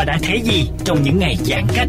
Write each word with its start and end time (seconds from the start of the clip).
Và 0.00 0.04
đã 0.04 0.18
thấy 0.22 0.40
gì 0.40 0.70
trong 0.84 1.02
những 1.02 1.18
ngày 1.18 1.36
giãn 1.44 1.64
cách? 1.74 1.88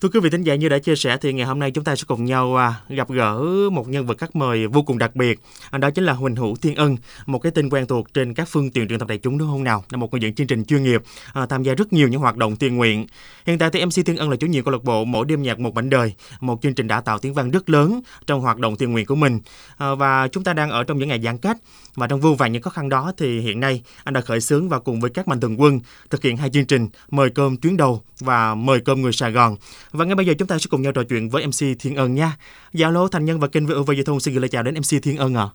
Thưa 0.00 0.08
quý 0.08 0.20
vị 0.20 0.30
thính 0.30 0.42
giả 0.42 0.54
như 0.54 0.68
đã 0.68 0.78
chia 0.78 0.96
sẻ 0.96 1.16
thì 1.20 1.32
ngày 1.32 1.46
hôm 1.46 1.58
nay 1.58 1.70
chúng 1.70 1.84
ta 1.84 1.96
sẽ 1.96 2.04
cùng 2.06 2.24
nhau 2.24 2.56
à, 2.56 2.74
gặp 2.88 3.10
gỡ 3.10 3.42
một 3.72 3.88
nhân 3.88 4.06
vật 4.06 4.18
khách 4.18 4.36
mời 4.36 4.66
vô 4.66 4.82
cùng 4.82 4.98
đặc 4.98 5.16
biệt. 5.16 5.40
À, 5.70 5.78
đó 5.78 5.90
chính 5.90 6.04
là 6.04 6.12
Huỳnh 6.12 6.36
Hữu 6.36 6.56
Thiên 6.56 6.74
Ân, 6.74 6.96
một 7.26 7.38
cái 7.38 7.52
tên 7.54 7.70
quen 7.70 7.86
thuộc 7.86 8.14
trên 8.14 8.34
các 8.34 8.48
phương 8.48 8.70
tiện 8.70 8.88
truyền 8.88 8.98
thông 8.98 9.08
đại 9.08 9.18
chúng 9.18 9.38
đúng 9.38 9.48
không 9.48 9.64
nào? 9.64 9.84
Là 9.90 9.98
một 9.98 10.12
người 10.12 10.20
dẫn 10.20 10.34
chương 10.34 10.46
trình 10.46 10.64
chuyên 10.64 10.82
nghiệp, 10.82 11.02
à, 11.32 11.46
tham 11.46 11.62
gia 11.62 11.74
rất 11.74 11.92
nhiều 11.92 12.08
những 12.08 12.20
hoạt 12.20 12.36
động 12.36 12.56
thiện 12.56 12.76
nguyện. 12.76 13.06
Hiện 13.46 13.58
tại 13.58 13.70
thì 13.72 13.84
MC 13.84 14.06
Thiên 14.06 14.16
Ân 14.16 14.30
là 14.30 14.36
chủ 14.36 14.46
nhiệm 14.46 14.64
câu 14.64 14.72
lạc 14.72 14.84
bộ 14.84 15.04
Mỗi 15.04 15.26
đêm 15.26 15.42
nhạc 15.42 15.58
một 15.58 15.74
mảnh 15.74 15.90
đời, 15.90 16.14
một 16.40 16.62
chương 16.62 16.74
trình 16.74 16.88
đã 16.88 17.00
tạo 17.00 17.18
tiếng 17.18 17.34
vang 17.34 17.50
rất 17.50 17.70
lớn 17.70 18.00
trong 18.26 18.40
hoạt 18.40 18.58
động 18.58 18.76
thiện 18.76 18.92
nguyện 18.92 19.06
của 19.06 19.14
mình. 19.14 19.40
Và 19.78 20.28
chúng 20.28 20.44
ta 20.44 20.52
đang 20.52 20.70
ở 20.70 20.84
trong 20.84 20.98
những 20.98 21.08
ngày 21.08 21.20
giãn 21.20 21.38
cách 21.38 21.56
và 21.94 22.06
trong 22.06 22.20
vô 22.20 22.34
vàn 22.34 22.52
những 22.52 22.62
khó 22.62 22.70
khăn 22.70 22.88
đó 22.88 23.12
thì 23.16 23.40
hiện 23.40 23.60
nay 23.60 23.82
anh 24.04 24.14
đã 24.14 24.20
khởi 24.20 24.40
xướng 24.40 24.68
và 24.68 24.78
cùng 24.78 25.00
với 25.00 25.10
các 25.10 25.28
mạnh 25.28 25.40
thường 25.40 25.60
quân 25.60 25.80
thực 26.10 26.22
hiện 26.22 26.36
hai 26.36 26.50
chương 26.50 26.66
trình 26.66 26.88
mời 27.10 27.30
cơm 27.30 27.56
tuyến 27.56 27.76
đầu 27.76 28.02
và 28.20 28.54
mời 28.54 28.80
cơm 28.80 29.02
người 29.02 29.12
Sài 29.12 29.32
Gòn. 29.32 29.56
Và 29.92 30.04
ngay 30.04 30.14
bây 30.14 30.26
giờ 30.26 30.34
chúng 30.38 30.48
ta 30.48 30.58
sẽ 30.58 30.66
cùng 30.70 30.82
nhau 30.82 30.92
trò 30.92 31.02
chuyện 31.08 31.28
với 31.28 31.46
MC 31.46 31.78
Thiên 31.80 31.96
Ân 31.96 32.14
nha. 32.14 32.32
Dạ 32.72 32.88
lô 32.88 33.08
Thành 33.08 33.24
Nhân 33.24 33.40
và 33.40 33.48
kênh 33.48 33.66
VOV 33.66 33.90
Giao 33.90 34.04
thông 34.06 34.20
xin 34.20 34.34
gửi 34.34 34.40
lời 34.40 34.48
chào 34.48 34.62
đến 34.62 34.74
MC 34.74 35.02
Thiên 35.02 35.16
Ân 35.16 35.34
ạ. 35.34 35.46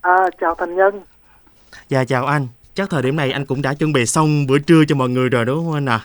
À, 0.00 0.16
chào 0.40 0.54
Thành 0.54 0.76
Nhân. 0.76 1.00
Dạ 1.88 2.04
chào 2.04 2.26
anh. 2.26 2.48
Chắc 2.74 2.90
thời 2.90 3.02
điểm 3.02 3.16
này 3.16 3.32
anh 3.32 3.46
cũng 3.46 3.62
đã 3.62 3.74
chuẩn 3.74 3.92
bị 3.92 4.06
xong 4.06 4.46
bữa 4.46 4.58
trưa 4.58 4.84
cho 4.88 4.94
mọi 4.94 5.08
người 5.08 5.28
rồi 5.28 5.44
đúng 5.44 5.64
không 5.64 5.74
anh 5.74 5.86
ạ? 5.86 6.00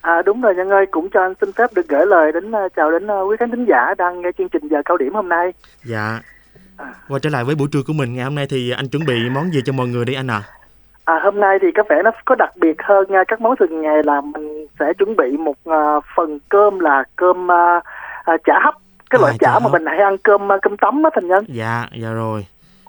À, 0.00 0.22
đúng 0.22 0.40
rồi 0.40 0.54
Nhân 0.54 0.70
ơi, 0.70 0.86
cũng 0.90 1.08
cho 1.10 1.20
anh 1.20 1.34
xin 1.40 1.52
phép 1.52 1.72
được 1.74 1.88
gửi 1.88 2.06
lời 2.06 2.32
đến 2.32 2.50
uh, 2.50 2.72
chào 2.76 2.90
đến 2.90 3.06
uh, 3.06 3.30
quý 3.30 3.36
khán 3.38 3.50
thính 3.50 3.66
giả 3.68 3.94
đang 3.98 4.22
nghe 4.22 4.28
chương 4.38 4.48
trình 4.48 4.68
giờ 4.68 4.82
cao 4.84 4.96
điểm 4.96 5.14
hôm 5.14 5.28
nay. 5.28 5.52
Dạ. 5.84 6.20
Quay 7.08 7.20
trở 7.20 7.30
lại 7.30 7.44
với 7.44 7.54
buổi 7.54 7.68
trưa 7.72 7.82
của 7.86 7.92
mình 7.92 8.14
ngày 8.14 8.24
hôm 8.24 8.34
nay 8.34 8.46
thì 8.50 8.70
anh 8.70 8.88
chuẩn 8.88 9.04
bị 9.04 9.14
món 9.30 9.52
gì 9.52 9.60
cho 9.64 9.72
mọi 9.72 9.88
người 9.88 10.04
đi 10.04 10.14
anh 10.14 10.30
ạ? 10.30 10.42
À, 10.46 10.63
hôm 11.06 11.40
nay 11.40 11.58
thì 11.62 11.72
có 11.72 11.82
vẻ 11.88 12.02
nó 12.04 12.10
có 12.24 12.34
đặc 12.34 12.50
biệt 12.56 12.82
hơn 12.82 13.02
uh, 13.02 13.28
các 13.28 13.40
món 13.40 13.56
thường 13.56 13.82
ngày 13.82 14.02
là 14.04 14.20
mình 14.20 14.66
sẽ 14.80 14.92
chuẩn 14.92 15.16
bị 15.16 15.36
một 15.36 15.56
uh, 15.70 16.04
phần 16.16 16.38
cơm 16.48 16.80
là 16.80 17.04
cơm 17.16 17.46
uh, 17.46 17.82
uh, 18.34 18.40
chả 18.44 18.58
hấp. 18.60 18.74
Cái 19.10 19.18
À, 19.18 19.22
loại 19.22 19.36
chả 19.40 19.52
chả 19.52 19.58
mà 19.58 19.70
mình 19.72 19.86
hay 19.86 19.98
ăn 19.98 20.18
cơm 20.18 20.48
uh, 20.48 20.62
cơm 20.62 20.76
tấm 20.76 21.02
á 21.02 21.10
Thành 21.14 21.28
Nhân. 21.28 21.44
Dạ, 21.48 21.86
dạ 22.02 22.12
rồi. 22.12 22.46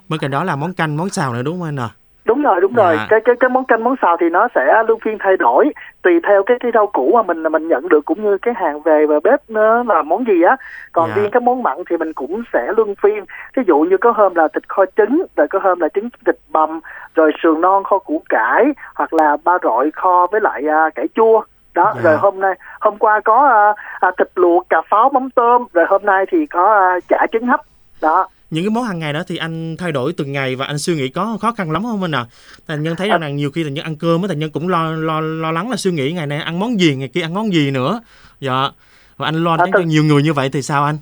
Bên 0.08 0.20
cạnh 0.20 0.30
đó 0.30 0.44
là 0.44 0.56
món 0.56 0.72
canh, 0.72 0.96
món 0.96 1.08
xào 1.08 1.32
nữa 1.32 1.42
đúng 1.44 1.58
không 1.58 1.68
anh 1.68 1.76
ạ? 1.76 1.88
Đúng 2.24 2.42
rồi, 2.42 2.60
đúng 2.60 2.74
rồi. 2.74 2.96
Dạ. 2.96 3.06
Cái 3.08 3.20
cái 3.24 3.34
cái 3.40 3.50
món 3.50 3.64
canh 3.64 3.84
món 3.84 3.94
xào 4.02 4.16
thì 4.20 4.30
nó 4.30 4.48
sẽ 4.54 4.82
luân 4.88 5.00
phiên 5.00 5.16
thay 5.20 5.36
đổi 5.36 5.72
tùy 6.02 6.20
theo 6.28 6.42
cái 6.42 6.56
cái 6.60 6.70
rau 6.74 6.86
củ 6.86 7.12
mà 7.14 7.22
mình 7.22 7.42
mình 7.42 7.68
nhận 7.68 7.88
được 7.88 8.04
cũng 8.04 8.22
như 8.22 8.38
cái 8.38 8.54
hàng 8.54 8.82
về 8.82 9.06
và 9.06 9.20
bếp 9.24 9.40
nó 9.50 9.82
là 9.82 10.02
món 10.02 10.24
gì 10.26 10.42
á. 10.42 10.56
Còn 10.92 11.10
Dạ. 11.10 11.22
riêng 11.22 11.30
cái 11.30 11.40
món 11.40 11.62
mặn 11.62 11.78
thì 11.90 11.96
mình 11.96 12.12
cũng 12.12 12.42
sẽ 12.52 12.72
luân 12.76 12.94
phiên. 13.02 13.24
Ví 13.56 13.62
dụ 13.66 13.78
như 13.78 13.96
có 13.96 14.10
hôm 14.10 14.34
là 14.34 14.48
thịt 14.48 14.68
kho 14.68 14.84
trứng, 14.96 15.26
rồi 15.36 15.48
có 15.48 15.58
hôm 15.58 15.80
là 15.80 15.88
trứng 15.94 16.08
thịt 16.26 16.36
bằm, 16.48 16.80
rồi 17.16 17.32
sườn 17.42 17.60
non 17.60 17.84
kho 17.84 17.98
củ 17.98 18.22
cải 18.28 18.64
hoặc 18.94 19.14
là 19.14 19.36
ba 19.44 19.52
rọi 19.62 19.90
kho 19.94 20.26
với 20.32 20.40
lại 20.40 20.62
à, 20.68 20.90
cải 20.94 21.06
chua. 21.14 21.42
Đó, 21.74 21.92
Dạ. 21.96 22.00
rồi 22.02 22.16
hôm 22.16 22.40
nay 22.40 22.52
hôm 22.80 22.98
qua 22.98 23.20
có 23.24 23.48
à, 23.48 23.82
à, 24.00 24.10
thịt 24.18 24.28
luộc, 24.34 24.66
cà 24.68 24.76
pháo, 24.90 25.10
mắm 25.14 25.30
tôm, 25.30 25.64
rồi 25.72 25.84
hôm 25.88 26.02
nay 26.04 26.24
thì 26.30 26.46
có 26.46 26.74
à, 26.74 27.00
chả 27.08 27.26
trứng 27.32 27.46
hấp. 27.46 27.60
Đó. 28.02 28.28
Những 28.50 28.64
cái 28.64 28.70
món 28.70 28.84
hàng 28.84 28.98
ngày 28.98 29.12
đó 29.12 29.20
thì 29.28 29.36
anh 29.36 29.76
thay 29.78 29.92
đổi 29.92 30.12
từng 30.16 30.32
ngày 30.32 30.56
và 30.56 30.66
anh 30.66 30.78
suy 30.78 30.94
nghĩ 30.96 31.08
có 31.08 31.38
khó 31.40 31.52
khăn 31.56 31.70
lắm 31.72 31.82
không 31.82 32.02
anh 32.02 32.14
ạ? 32.14 32.24
Thành 32.68 32.82
nhân 32.82 32.96
thấy 32.96 33.08
rằng 33.08 33.20
là 33.20 33.28
nhiều 33.28 33.50
khi 33.50 33.64
thành 33.64 33.74
nhân 33.74 33.84
ăn 33.84 33.96
cơm 33.96 34.22
á 34.22 34.28
thành 34.28 34.38
nhân 34.38 34.50
cũng 34.50 34.68
lo 34.68 34.90
lo 34.90 35.20
lo 35.20 35.52
lắng 35.52 35.70
là 35.70 35.76
suy 35.76 35.90
nghĩ 35.90 36.12
ngày 36.12 36.26
nay 36.26 36.38
ăn 36.38 36.58
món 36.58 36.80
gì, 36.80 36.96
ngày 36.96 37.08
kia 37.08 37.20
ăn 37.22 37.34
món 37.34 37.52
gì 37.52 37.70
nữa. 37.70 38.00
Dạ. 38.40 38.68
Và 39.16 39.28
anh 39.28 39.44
lo 39.44 39.50
À, 39.52 39.56
lắng 39.58 39.70
cho 39.72 39.78
nhiều 39.80 40.04
người 40.04 40.22
như 40.22 40.32
vậy 40.32 40.48
thì 40.52 40.62
sao 40.62 40.84
anh? 40.84 40.98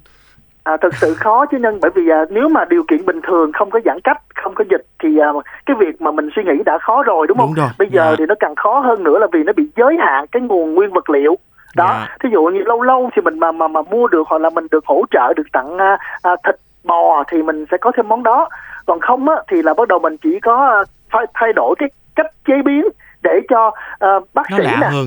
À, 0.64 0.76
thực 0.76 0.94
sự 0.94 1.14
khó 1.14 1.46
chứ 1.46 1.58
nhân 1.58 1.78
bởi 1.82 1.90
vì 1.94 2.08
à, 2.08 2.24
nếu 2.30 2.48
mà 2.48 2.64
điều 2.64 2.82
kiện 2.88 3.06
bình 3.06 3.20
thường 3.22 3.52
không 3.52 3.70
có 3.70 3.80
giãn 3.84 4.00
cách 4.04 4.22
không 4.34 4.54
có 4.54 4.64
dịch 4.70 4.86
thì 5.02 5.18
à, 5.18 5.28
cái 5.66 5.76
việc 5.80 6.02
mà 6.02 6.10
mình 6.10 6.28
suy 6.36 6.42
nghĩ 6.44 6.62
đã 6.66 6.78
khó 6.78 7.02
rồi 7.02 7.26
đúng 7.26 7.38
không 7.38 7.46
Đúng 7.46 7.54
rồi, 7.64 7.68
bây 7.78 7.88
giờ 7.88 8.06
dạ. 8.10 8.16
thì 8.18 8.24
nó 8.28 8.34
càng 8.40 8.54
khó 8.54 8.80
hơn 8.80 9.04
nữa 9.04 9.18
là 9.18 9.26
vì 9.32 9.42
nó 9.44 9.52
bị 9.52 9.62
giới 9.76 9.96
hạn 10.00 10.26
cái 10.32 10.42
nguồn 10.42 10.74
nguyên 10.74 10.90
vật 10.92 11.10
liệu 11.10 11.36
đó 11.76 11.86
Dạ. 11.88 12.16
thí 12.22 12.28
dụ 12.32 12.44
như 12.44 12.60
lâu 12.66 12.82
lâu 12.82 13.10
thì 13.16 13.22
mình 13.22 13.38
mà 13.38 13.52
mà 13.52 13.68
mà 13.68 13.82
mua 13.82 14.06
được 14.08 14.22
hoặc 14.28 14.40
là 14.40 14.50
mình 14.50 14.66
được 14.70 14.86
hỗ 14.86 15.04
trợ 15.10 15.32
được 15.36 15.46
tặng 15.52 15.78
à, 15.78 15.98
à, 16.22 16.30
thịt 16.46 16.54
bò 16.84 17.24
thì 17.28 17.42
mình 17.42 17.64
sẽ 17.70 17.76
có 17.76 17.92
thêm 17.96 18.08
món 18.08 18.22
đó 18.22 18.48
còn 18.86 19.00
không 19.00 19.28
á 19.28 19.36
thì 19.48 19.62
là 19.62 19.74
bắt 19.74 19.88
đầu 19.88 19.98
mình 19.98 20.16
chỉ 20.16 20.40
có 20.40 20.66
à, 20.66 20.78
phải 21.12 21.26
thay 21.34 21.52
đổi 21.52 21.74
cái 21.78 21.88
cách 22.16 22.26
chế 22.46 22.54
biến 22.64 22.84
để 23.22 23.40
cho 23.48 23.70
à, 23.98 24.08
bác 24.34 24.50
Nó 24.50 24.58
sĩ 24.58 24.64
lạ 24.64 24.76
nè 24.80 24.86
hơn. 24.86 25.06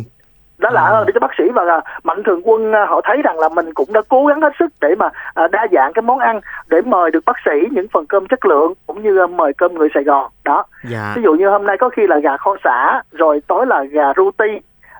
Đó 0.57 0.69
lạ 0.73 0.81
À. 0.81 0.89
hơn 0.89 1.03
để 1.07 1.11
cho 1.13 1.19
bác 1.19 1.31
sĩ 1.37 1.43
và 1.53 1.61
à, 1.69 1.81
mạnh 2.03 2.23
thường 2.25 2.41
quân 2.43 2.71
à, 2.73 2.85
họ 2.89 3.01
thấy 3.03 3.17
rằng 3.23 3.39
là 3.39 3.49
mình 3.49 3.73
cũng 3.73 3.93
đã 3.93 4.01
cố 4.09 4.25
gắng 4.25 4.41
hết 4.41 4.53
sức 4.59 4.73
để 4.81 4.95
mà 4.97 5.09
à, 5.33 5.47
đa 5.51 5.67
dạng 5.71 5.93
cái 5.93 6.01
món 6.01 6.19
ăn 6.19 6.41
để 6.67 6.81
mời 6.81 7.11
được 7.11 7.25
bác 7.25 7.35
sĩ 7.45 7.67
những 7.71 7.87
phần 7.93 8.05
cơm 8.05 8.27
chất 8.27 8.45
lượng 8.45 8.73
cũng 8.87 9.03
như 9.03 9.27
mời 9.27 9.53
cơm 9.57 9.73
người 9.73 9.89
Sài 9.93 10.03
Gòn 10.03 10.31
đó 10.45 10.63
Dạ. 10.89 11.13
ví 11.15 11.21
dụ 11.23 11.33
như 11.33 11.49
hôm 11.49 11.65
nay 11.65 11.75
có 11.79 11.89
khi 11.89 12.01
là 12.07 12.19
gà 12.19 12.37
kho 12.37 12.55
xả 12.63 13.01
rồi 13.11 13.41
tối 13.47 13.65
là 13.67 13.83
gà 13.83 14.13
ruti 14.17 14.47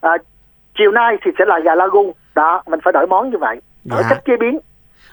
à, 0.02 0.12
chiều 0.78 0.92
nay 0.92 1.16
thì 1.26 1.32
sẽ 1.40 1.46
là 1.46 1.60
gà 1.60 1.76
lagu 1.76 2.14
đó 2.36 2.64
mình 2.68 2.80
phải 2.84 2.94
đổi 2.94 3.08
món 3.08 3.30
như 3.30 3.38
vậy 3.38 3.62
đổi 3.86 4.02
Dạ. 4.04 4.10
cách 4.10 4.22
chế 4.26 4.34
biến 4.40 4.60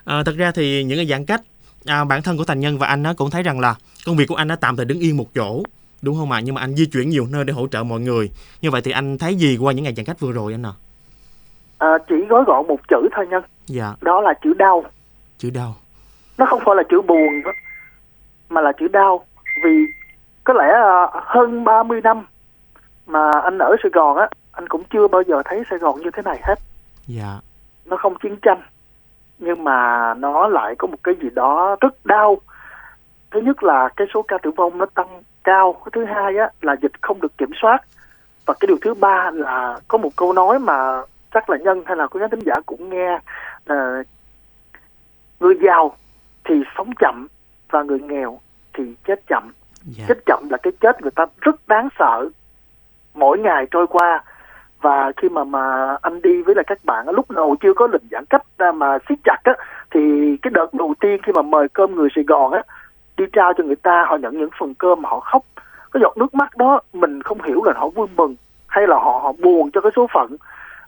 À, 0.05 0.22
thật 0.26 0.32
ra 0.38 0.53
thì 0.55 0.84
những 0.84 0.99
cái 0.99 1.06
giãn 1.06 1.25
cách 1.26 1.41
à, 1.87 2.05
bản 2.05 2.22
thân 2.22 2.37
của 2.38 2.44
thành 2.44 2.61
nhân 2.61 2.78
và 2.78 2.87
anh 2.87 3.03
á 3.03 3.12
cũng 3.16 3.31
thấy 3.31 3.43
rằng 3.43 3.61
là 3.61 3.75
công 4.06 4.16
việc 4.16 4.25
của 4.28 4.34
anh 4.34 4.49
đã 4.49 4.56
tạm 4.61 4.76
thời 4.76 4.84
đứng 4.87 4.99
yên 5.00 5.16
một 5.16 5.25
chỗ 5.34 5.62
đúng 6.05 6.17
không 6.19 6.31
ạ? 6.31 6.41
Nhưng 6.45 6.55
mà 6.55 6.61
anh 6.61 6.75
di 6.75 6.87
chuyển 6.87 7.09
nhiều 7.11 7.27
nơi 7.31 7.45
để 7.45 7.53
hỗ 7.53 7.67
trợ 7.67 7.83
mọi 7.83 8.01
người. 8.01 8.31
Như 8.61 8.71
vậy 8.71 8.81
thì 8.85 8.91
anh 8.91 9.19
thấy 9.19 9.35
gì 9.35 9.57
qua 9.61 9.73
những 9.73 9.85
ngày 9.85 9.95
giãn 9.95 10.07
cách 10.07 10.21
vừa 10.21 10.33
rồi 10.33 10.53
anh 10.53 10.63
ạ? 10.63 10.73
À, 11.79 11.99
chỉ 12.09 12.15
gói 12.29 12.45
gọn 12.47 12.67
một 12.67 12.81
chữ 12.89 13.09
thôi 13.13 13.27
nhân 13.31 13.43
dạ. 13.67 13.95
Đó 14.01 14.21
là 14.21 14.35
chữ 14.43 14.55
đau. 14.55 14.85
Chữ 15.39 15.51
đau. 15.51 15.75
Nó 16.39 16.47
không 16.47 16.61
phải 16.65 16.75
là 16.77 16.83
chữ 16.91 17.01
buồn 17.01 17.43
mà 18.49 18.61
là 18.61 18.73
chữ 18.81 18.89
đau. 18.89 19.25
Vì 19.65 19.71
có 20.45 20.55
lẽ 20.55 20.73
à, 20.73 21.06
hơn 21.12 21.65
30 21.65 22.01
năm 22.01 22.27
mà 23.07 23.31
anh 23.43 23.59
ở 23.59 23.77
Sài 23.83 23.91
Gòn 23.93 24.17
á 24.17 24.29
anh 24.53 24.69
cũng 24.69 24.83
chưa 24.93 25.09
bao 25.09 25.23
giờ 25.23 25.43
thấy 25.45 25.62
Sài 25.71 25.79
Gòn 25.79 26.00
như 26.03 26.11
thế 26.17 26.23
này 26.23 26.41
hết. 26.43 26.59
Dạ. 27.07 27.41
Nó 27.85 27.97
không 27.97 28.15
chiến 28.23 28.37
tranh 28.43 28.62
nhưng 29.39 29.65
mà 29.65 30.15
nó 30.15 30.49
lại 30.49 30.75
có 30.79 30.87
một 30.87 30.97
cái 31.03 31.15
gì 31.23 31.29
đó 31.35 31.77
rất 31.81 32.07
đau. 32.07 32.37
Thứ 33.31 33.41
nhất 33.41 33.62
là 33.62 33.89
cái 33.97 34.07
số 34.15 34.23
ca 34.23 34.39
tử 34.39 34.50
vong 34.57 34.79
nó 34.79 34.87
tăng 34.95 35.23
cao. 35.44 35.73
Cái 35.73 35.91
thứ 35.93 36.05
hai 36.05 36.37
á 36.37 36.49
là 36.61 36.76
dịch 36.82 36.93
không 37.00 37.20
được 37.20 37.38
kiểm 37.38 37.50
soát. 37.62 37.79
Và 38.46 38.55
cái 38.61 38.67
điều 38.67 38.76
thứ 38.82 38.94
ba 38.94 39.31
là 39.35 39.79
có 39.88 39.99
một 39.99 40.11
câu 40.17 40.32
nói 40.32 40.58
mà 40.58 41.02
chắc 41.35 41.50
là 41.50 41.56
nhân 41.56 41.82
hay 41.87 41.96
là 41.96 42.06
quý 42.06 42.20
khán 42.20 42.31
thính 42.31 42.44
giả 42.46 42.55
cũng 42.67 42.88
nghe 42.88 43.19
là 43.67 44.02
người 45.41 45.55
giàu 45.62 45.96
thì 46.44 46.55
sống 46.76 46.91
chậm 46.99 47.26
và 47.70 47.82
người 47.82 48.00
nghèo 48.00 48.41
thì 48.73 48.94
chết 49.06 49.20
chậm. 49.26 49.52
Dạ. 49.85 50.05
Chết 50.08 50.19
chậm 50.26 50.49
là 50.50 50.56
cái 50.62 50.73
chết 50.81 51.02
người 51.02 51.11
ta 51.11 51.26
rất 51.41 51.69
đáng 51.69 51.88
sợ 51.99 52.29
mỗi 53.14 53.38
ngày 53.38 53.67
trôi 53.70 53.87
qua. 53.87 54.25
Và 54.81 55.12
khi 55.17 55.29
mà 55.29 55.44
mà 55.44 55.97
anh 56.02 56.23
đi 56.23 56.43
với 56.43 56.55
lại 56.55 56.64
các 56.67 56.79
bạn 56.85 57.08
lúc 57.08 57.31
đầu 57.31 57.56
chưa 57.61 57.75
có 57.75 57.88
lịch 57.93 58.02
giãn 58.11 58.25
cách 58.25 58.43
mà 58.75 58.99
siết 59.08 59.19
chặt 59.25 59.38
á 59.44 59.52
thì 59.90 60.00
cái 60.43 60.50
đợt 60.50 60.75
đầu 60.75 60.94
tiên 61.00 61.20
khi 61.23 61.32
mà 61.32 61.43
mời 61.43 61.69
cơm 61.69 61.94
người 61.94 62.08
Sài 62.14 62.25
Gòn 62.25 62.52
á 62.52 62.62
đi 63.16 63.25
trao 63.32 63.52
cho 63.52 63.64
người 63.64 63.76
ta 63.76 64.05
họ 64.08 64.16
nhận 64.16 64.38
những 64.38 64.50
phần 64.58 64.75
cơm 64.75 65.02
mà 65.02 65.08
họ 65.08 65.20
khóc. 65.20 65.43
Cái 65.93 66.00
giọt 66.00 66.16
nước 66.16 66.34
mắt 66.34 66.56
đó 66.56 66.81
mình 66.93 67.22
không 67.22 67.43
hiểu 67.43 67.64
là 67.64 67.72
họ 67.76 67.88
vui 67.88 68.06
mừng 68.16 68.37
hay 68.66 68.87
là 68.87 68.96
họ 68.96 69.20
họ 69.22 69.32
buồn 69.32 69.70
cho 69.70 69.81
cái 69.81 69.93
số 69.96 70.06
phận. 70.14 70.37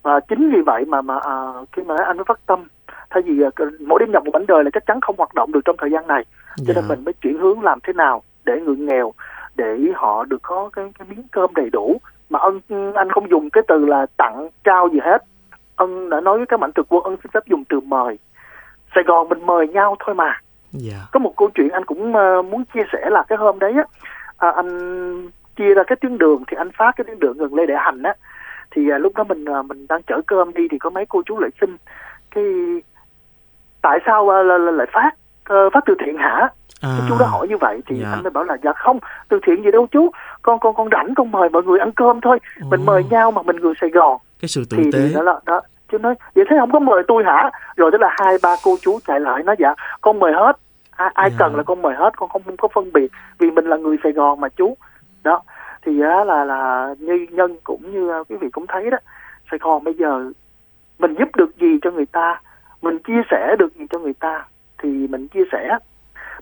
Và 0.02 0.20
chính 0.20 0.50
vì 0.50 0.60
vậy 0.66 0.84
mà 0.84 1.02
mà 1.02 1.18
à, 1.18 1.34
khi 1.72 1.82
mà 1.82 1.96
anh 2.06 2.16
mới 2.16 2.24
phát 2.24 2.46
tâm. 2.46 2.64
Thay 3.10 3.22
vì 3.22 3.42
à, 3.42 3.50
mỗi 3.86 4.00
đêm 4.00 4.12
nhập 4.12 4.24
một 4.24 4.30
bánh 4.32 4.46
đời 4.46 4.64
là 4.64 4.70
chắc 4.72 4.86
chắn 4.86 5.00
không 5.00 5.16
hoạt 5.18 5.34
động 5.34 5.52
được 5.52 5.60
trong 5.64 5.76
thời 5.78 5.90
gian 5.90 6.06
này. 6.06 6.24
Cho 6.66 6.72
nên 6.74 6.84
Dạ. 6.84 6.88
mình 6.88 7.04
mới 7.04 7.12
chuyển 7.12 7.38
hướng 7.38 7.62
làm 7.62 7.78
thế 7.82 7.92
nào 7.92 8.22
để 8.44 8.60
người 8.60 8.76
nghèo 8.76 9.12
để 9.56 9.78
họ 9.94 10.24
được 10.24 10.42
có 10.42 10.70
cái, 10.72 10.92
cái 10.98 11.08
miếng 11.10 11.28
cơm 11.30 11.54
đầy 11.54 11.70
đủ. 11.70 11.96
Mà 12.30 12.38
ân 12.38 12.60
anh 12.94 13.10
không 13.10 13.30
dùng 13.30 13.50
cái 13.50 13.62
từ 13.68 13.86
là 13.86 14.06
tặng 14.16 14.48
trao 14.64 14.88
gì 14.88 14.98
hết. 15.02 15.24
Ân 15.76 16.10
đã 16.10 16.20
nói 16.20 16.36
với 16.36 16.46
các 16.46 16.60
mạnh 16.60 16.72
thường 16.72 16.86
quân 16.88 17.04
ân 17.04 17.16
xin 17.22 17.30
phép 17.34 17.46
dùng 17.46 17.64
từ 17.68 17.80
mời. 17.80 18.18
Sài 18.94 19.04
Gòn 19.04 19.28
mình 19.28 19.46
mời 19.46 19.68
nhau 19.68 19.96
thôi 20.04 20.14
mà 20.14 20.40
Dạ. 20.72 20.96
có 21.12 21.18
một 21.18 21.32
câu 21.36 21.50
chuyện 21.54 21.68
anh 21.68 21.84
cũng 21.84 22.14
ờ, 22.14 22.42
muốn 22.42 22.64
chia 22.74 22.82
sẻ 22.92 23.10
là 23.10 23.24
cái 23.28 23.38
hôm 23.38 23.58
đấy 23.58 23.72
á 23.76 23.84
à, 24.36 24.50
anh 24.50 25.30
chia 25.56 25.74
ra 25.74 25.82
cái 25.86 25.96
tuyến 25.96 26.18
đường 26.18 26.44
thì 26.48 26.56
anh 26.56 26.70
phát 26.78 26.92
cái 26.96 27.04
tuyến 27.04 27.18
đường 27.18 27.38
gần 27.38 27.54
Lê 27.54 27.66
Đại 27.66 27.78
Hành 27.80 28.02
á 28.02 28.14
thì 28.70 28.90
à, 28.90 28.98
lúc 28.98 29.16
đó 29.16 29.24
mình 29.24 29.44
à, 29.44 29.62
mình 29.62 29.86
đang 29.88 30.02
chở 30.02 30.20
cơm 30.26 30.54
đi 30.54 30.68
thì 30.70 30.78
có 30.78 30.90
mấy 30.90 31.06
cô 31.08 31.22
chú 31.26 31.38
lại 31.38 31.50
xin 31.60 31.76
cái 32.34 32.44
tại 33.82 33.98
sao 34.06 34.28
à, 34.28 34.42
là, 34.42 34.58
là, 34.58 34.70
lại 34.72 34.86
phát 34.92 35.10
ờ, 35.44 35.70
phát 35.70 35.84
từ 35.86 35.94
thiện 36.04 36.16
hả 36.18 36.48
À, 36.80 36.96
cái 36.98 37.08
chú 37.08 37.14
đó 37.18 37.26
hỏi 37.26 37.48
như 37.48 37.56
vậy 37.56 37.80
thì 37.86 37.96
dạ. 38.02 38.10
anh 38.10 38.22
mới 38.22 38.30
bảo 38.30 38.44
là 38.44 38.56
dạ 38.64 38.72
không 38.72 38.98
từ 39.28 39.40
thiện 39.46 39.64
gì 39.64 39.70
đâu 39.70 39.86
chú 39.90 40.10
con 40.42 40.58
con 40.58 40.74
con 40.74 40.88
rảnh 40.92 41.14
con 41.14 41.30
mời 41.30 41.48
mọi 41.48 41.62
người 41.62 41.78
ăn 41.78 41.92
cơm 41.92 42.20
thôi 42.20 42.38
mình 42.60 42.80
Ồ. 42.80 42.84
mời 42.84 43.04
nhau 43.10 43.30
mà 43.30 43.42
mình 43.42 43.56
người 43.56 43.74
Sài 43.80 43.90
Gòn 43.90 44.18
cái 44.40 44.48
sự 44.48 44.64
tử 44.70 44.76
thì, 44.76 44.92
tế. 44.92 44.98
thì 45.08 45.14
đó 45.14 45.22
là 45.22 45.40
đó 45.46 45.60
chú 45.88 45.98
nói 45.98 46.14
vậy 46.34 46.44
thế 46.50 46.56
không 46.60 46.72
có 46.72 46.78
mời 46.78 47.02
tôi 47.08 47.24
hả? 47.24 47.50
Rồi 47.76 47.90
tức 47.92 48.00
là 48.00 48.16
hai 48.20 48.36
ba 48.42 48.54
cô 48.64 48.76
chú 48.80 48.98
chạy 49.06 49.20
lại 49.20 49.42
nói 49.42 49.56
dạ 49.58 49.74
con 50.00 50.18
mời 50.18 50.32
hết. 50.32 50.52
Ai, 50.96 51.10
ai 51.14 51.30
Dạ. 51.30 51.36
cần 51.38 51.56
là 51.56 51.62
con 51.62 51.82
mời 51.82 51.94
hết 51.94 52.10
con 52.16 52.28
không 52.28 52.42
có 52.58 52.68
phân 52.74 52.92
biệt. 52.92 53.10
Vì 53.38 53.50
mình 53.50 53.64
là 53.64 53.76
người 53.76 53.96
Sài 54.02 54.12
Gòn 54.12 54.40
mà 54.40 54.48
chú. 54.48 54.76
Đó. 55.24 55.42
Thì 55.82 56.00
á, 56.00 56.24
là 56.24 56.44
là 56.44 56.94
như 56.98 57.26
nhân 57.30 57.56
cũng 57.64 57.92
như 57.92 58.10
à, 58.10 58.18
quý 58.28 58.36
vị 58.40 58.48
cũng 58.52 58.66
thấy 58.66 58.90
đó 58.90 58.98
Sài 59.50 59.58
Gòn 59.58 59.84
bây 59.84 59.94
giờ 59.94 60.30
mình 60.98 61.14
giúp 61.18 61.28
được 61.36 61.58
gì 61.60 61.78
cho 61.82 61.90
người 61.90 62.06
ta? 62.06 62.40
Mình 62.82 62.98
chia 62.98 63.22
sẻ 63.30 63.56
được 63.58 63.74
gì 63.76 63.86
cho 63.90 63.98
người 63.98 64.14
ta? 64.20 64.44
Thì 64.82 64.88
mình 64.88 65.28
chia 65.28 65.44
sẻ. 65.52 65.78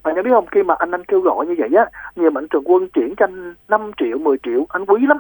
Mà 0.04 0.12
nhớ 0.12 0.22
biết 0.22 0.30
không 0.32 0.46
khi 0.46 0.62
mà 0.62 0.74
anh 0.78 0.90
anh 0.90 1.04
kêu 1.04 1.20
gọi 1.20 1.46
như 1.46 1.54
vậy 1.58 1.68
á 1.76 1.86
nhiều 2.16 2.30
mạnh 2.30 2.48
thường 2.48 2.62
quân 2.66 2.88
chuyển 2.88 3.14
cho 3.16 3.24
anh 3.26 3.54
5 3.68 3.90
triệu 3.96 4.18
10 4.18 4.36
triệu 4.42 4.66
anh 4.68 4.86
quý 4.86 5.06
lắm 5.06 5.18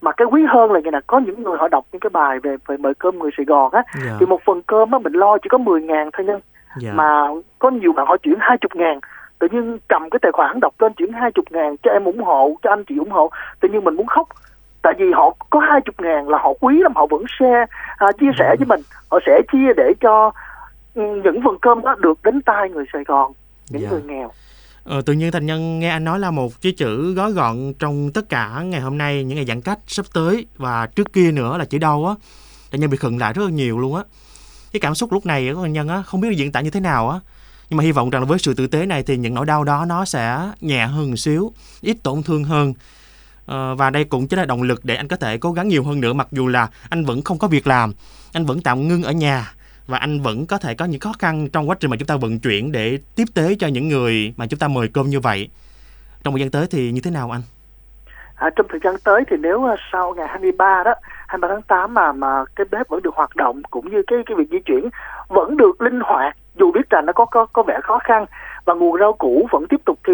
mà 0.00 0.12
cái 0.12 0.26
quý 0.30 0.44
hơn 0.48 0.72
là 0.72 0.80
như 0.80 0.90
là 0.90 1.00
có 1.06 1.18
những 1.18 1.42
người 1.42 1.56
họ 1.58 1.68
đọc 1.68 1.84
những 1.92 2.00
cái 2.00 2.10
bài 2.10 2.38
về 2.42 2.56
về 2.66 2.76
mời 2.76 2.94
cơm 2.94 3.18
người 3.18 3.30
Sài 3.36 3.46
Gòn 3.46 3.72
á 3.72 3.82
Dạ. 4.06 4.12
thì 4.20 4.26
một 4.26 4.40
phần 4.44 4.62
cơm 4.62 4.90
á 4.90 4.98
mình 4.98 5.12
lo 5.12 5.38
chỉ 5.42 5.48
có 5.48 5.58
10 5.58 5.82
ngàn 5.82 6.10
thôi 6.12 6.26
nhân 6.26 6.40
Dạ. 6.78 6.92
mà 6.92 7.28
có 7.58 7.70
nhiều 7.70 7.92
bạn 7.92 8.06
họ 8.06 8.16
chuyển 8.16 8.36
20 8.40 8.68
ngàn 8.74 9.00
tự 9.38 9.48
nhiên 9.50 9.78
cầm 9.88 10.10
cái 10.10 10.18
tài 10.22 10.32
khoản 10.32 10.60
đọc 10.60 10.74
lên 10.78 10.92
chuyển 10.92 11.12
20 11.12 11.44
ngàn 11.50 11.76
cho 11.82 11.90
em 11.90 12.04
ủng 12.04 12.22
hộ 12.22 12.54
cho 12.62 12.70
anh 12.70 12.84
chị 12.84 12.96
ủng 12.98 13.10
hộ 13.10 13.30
tự 13.60 13.68
nhiên 13.68 13.84
mình 13.84 13.94
muốn 13.94 14.06
khóc 14.06 14.28
tại 14.82 14.92
vì 14.98 15.12
họ 15.12 15.34
có 15.50 15.60
20 15.60 15.92
ngàn 15.98 16.28
là 16.28 16.38
họ 16.38 16.52
quý 16.60 16.78
lắm 16.82 16.92
họ 16.96 17.06
vẫn 17.06 17.22
share 17.38 17.66
à, 17.98 18.06
chia 18.20 18.30
sẻ 18.38 18.54
với 18.58 18.66
mình 18.68 18.80
họ 19.10 19.18
sẽ 19.26 19.40
chia 19.52 19.72
để 19.76 19.92
cho 20.00 20.30
ừ, 20.94 21.02
những 21.24 21.40
phần 21.44 21.58
cơm 21.62 21.82
đó 21.82 21.94
được 21.98 22.18
đến 22.24 22.42
tay 22.42 22.70
người 22.70 22.84
Sài 22.92 23.04
Gòn 23.04 23.32
những 23.70 23.82
Dạ. 23.82 23.88
người 23.90 24.02
nghèo 24.06 24.30
Ờ, 24.86 25.02
tự 25.02 25.12
nhiên 25.12 25.32
thành 25.32 25.46
nhân 25.46 25.78
nghe 25.78 25.88
anh 25.88 26.04
nói 26.04 26.18
là 26.18 26.30
một 26.30 26.62
cái 26.62 26.72
chữ 26.72 27.14
gói 27.14 27.32
gọn 27.32 27.74
trong 27.78 28.12
tất 28.12 28.28
cả 28.28 28.62
ngày 28.64 28.80
hôm 28.80 28.98
nay 28.98 29.24
những 29.24 29.36
ngày 29.36 29.44
giãn 29.46 29.60
cách 29.60 29.78
sắp 29.86 30.06
tới 30.14 30.46
và 30.56 30.86
trước 30.86 31.12
kia 31.12 31.30
nữa 31.32 31.58
là 31.58 31.64
chữ 31.64 31.78
đau 31.78 32.06
á. 32.06 32.14
Thành 32.70 32.80
nhân 32.80 32.90
bị 32.90 32.96
khựng 32.96 33.18
lại 33.18 33.32
rất 33.32 33.44
là 33.44 33.50
nhiều 33.50 33.78
luôn 33.78 33.96
á. 33.96 34.02
Cái 34.72 34.80
cảm 34.80 34.94
xúc 34.94 35.12
lúc 35.12 35.26
này 35.26 35.50
của 35.54 35.62
thành 35.62 35.72
nhân 35.72 35.88
á 35.88 36.02
không 36.02 36.20
biết 36.20 36.36
diễn 36.36 36.52
tả 36.52 36.60
như 36.60 36.70
thế 36.70 36.80
nào 36.80 37.10
á. 37.10 37.20
Nhưng 37.70 37.76
mà 37.76 37.84
hy 37.84 37.92
vọng 37.92 38.10
rằng 38.10 38.22
là 38.22 38.26
với 38.26 38.38
sự 38.38 38.54
tử 38.54 38.66
tế 38.66 38.86
này 38.86 39.02
thì 39.02 39.16
những 39.16 39.34
nỗi 39.34 39.46
đau 39.46 39.64
đó 39.64 39.84
nó 39.84 40.04
sẽ 40.04 40.50
nhẹ 40.60 40.86
hơn 40.86 41.10
một 41.10 41.16
xíu 41.16 41.52
ít 41.80 41.96
tổn 42.02 42.22
thương 42.22 42.44
hơn. 42.44 42.74
Ờ, 43.46 43.74
và 43.74 43.90
đây 43.90 44.04
cũng 44.04 44.28
chính 44.28 44.38
là 44.38 44.44
động 44.44 44.62
lực 44.62 44.84
để 44.84 44.96
anh 44.96 45.08
có 45.08 45.16
thể 45.16 45.38
cố 45.38 45.52
gắng 45.52 45.68
nhiều 45.68 45.84
hơn 45.84 46.00
nữa 46.00 46.12
mặc 46.12 46.28
dù 46.32 46.48
là 46.48 46.68
anh 46.88 47.04
vẫn 47.04 47.22
không 47.22 47.38
có 47.38 47.48
việc 47.48 47.66
làm 47.66 47.92
anh 48.32 48.46
vẫn 48.46 48.62
tạm 48.62 48.88
ngưng 48.88 49.02
ở 49.02 49.12
nhà 49.12 49.52
và 49.86 49.98
anh 49.98 50.20
vẫn 50.20 50.46
có 50.46 50.58
thể 50.58 50.74
có 50.74 50.84
những 50.84 51.00
khó 51.00 51.12
khăn 51.18 51.48
trong 51.52 51.68
quá 51.68 51.76
trình 51.80 51.90
mà 51.90 51.96
chúng 51.96 52.06
ta 52.06 52.16
vận 52.16 52.40
chuyển 52.40 52.72
để 52.72 52.98
tiếp 53.16 53.24
tế 53.34 53.54
cho 53.58 53.66
những 53.66 53.88
người 53.88 54.34
mà 54.36 54.46
chúng 54.46 54.58
ta 54.58 54.68
mời 54.68 54.88
cơm 54.88 55.06
như 55.06 55.20
vậy. 55.20 55.48
Trong 56.24 56.34
thời 56.34 56.40
gian 56.40 56.50
tới 56.50 56.66
thì 56.70 56.92
như 56.92 57.00
thế 57.00 57.10
nào 57.10 57.30
anh? 57.30 57.42
à, 58.36 58.50
trong 58.56 58.66
thời 58.68 58.80
gian 58.84 58.94
tới 59.04 59.24
thì 59.30 59.36
nếu 59.40 59.64
à, 59.64 59.76
sau 59.92 60.14
ngày 60.14 60.28
23 60.28 60.82
đó 60.84 60.94
23 61.28 61.48
tháng 61.48 61.62
8 61.62 61.94
mà 61.94 62.12
mà 62.12 62.44
cái 62.56 62.66
bếp 62.70 62.88
vẫn 62.88 63.02
được 63.02 63.14
hoạt 63.14 63.36
động 63.36 63.62
cũng 63.70 63.90
như 63.90 64.02
cái 64.06 64.18
cái 64.26 64.36
việc 64.36 64.48
di 64.50 64.58
chuyển 64.58 64.88
vẫn 65.28 65.56
được 65.56 65.80
linh 65.80 66.00
hoạt 66.00 66.36
dù 66.54 66.72
biết 66.72 66.90
rằng 66.90 67.06
nó 67.06 67.12
có 67.12 67.24
có 67.24 67.46
có 67.46 67.62
vẻ 67.62 67.78
khó 67.82 67.98
khăn 67.98 68.26
và 68.64 68.74
nguồn 68.74 69.00
rau 69.00 69.12
củ 69.12 69.46
vẫn 69.50 69.66
tiếp 69.68 69.80
tục 69.84 69.98
thì 70.06 70.12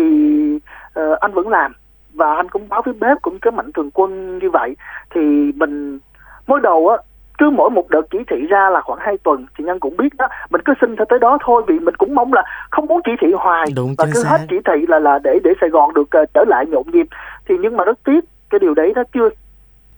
uh, 1.00 1.20
anh 1.20 1.32
vẫn 1.32 1.48
làm 1.48 1.72
và 2.12 2.34
anh 2.34 2.48
cũng 2.48 2.68
báo 2.68 2.82
với 2.84 2.94
bếp 2.94 3.22
cũng 3.22 3.38
cái 3.38 3.52
mạnh 3.52 3.72
thường 3.72 3.90
quân 3.90 4.38
như 4.38 4.50
vậy 4.50 4.76
thì 5.14 5.20
mình 5.54 5.98
mới 6.46 6.60
đầu 6.62 6.88
á 6.88 6.96
cứ 7.38 7.50
mỗi 7.50 7.70
một 7.70 7.90
đợt 7.90 8.02
chỉ 8.10 8.18
thị 8.30 8.46
ra 8.46 8.70
là 8.70 8.80
khoảng 8.80 8.98
2 9.02 9.18
tuần 9.18 9.46
thì 9.58 9.64
nhân 9.64 9.80
cũng 9.80 9.96
biết 9.96 10.16
đó 10.18 10.28
mình 10.50 10.60
cứ 10.64 10.72
xin 10.80 10.96
theo 10.96 11.04
tới 11.08 11.18
đó 11.18 11.38
thôi 11.44 11.62
vì 11.68 11.78
mình 11.78 11.94
cũng 11.96 12.14
mong 12.14 12.32
là 12.32 12.42
không 12.70 12.86
muốn 12.86 13.00
chỉ 13.04 13.12
thị 13.20 13.28
hoài 13.36 13.66
Đúng, 13.76 13.94
và 13.98 14.04
cứ 14.14 14.22
xác. 14.22 14.28
hết 14.30 14.46
chỉ 14.50 14.56
thị 14.64 14.86
là 14.88 14.98
là 14.98 15.18
để 15.18 15.38
để 15.44 15.50
Sài 15.60 15.70
Gòn 15.70 15.94
được 15.94 16.10
ờ, 16.10 16.24
trở 16.34 16.44
lại 16.48 16.66
nhộn 16.66 16.90
nhịp 16.92 17.06
thì 17.48 17.54
nhưng 17.60 17.76
mà 17.76 17.84
rất 17.84 17.98
tiếc 18.04 18.24
cái 18.50 18.58
điều 18.58 18.74
đấy 18.74 18.92
nó 18.96 19.02
chưa 19.14 19.28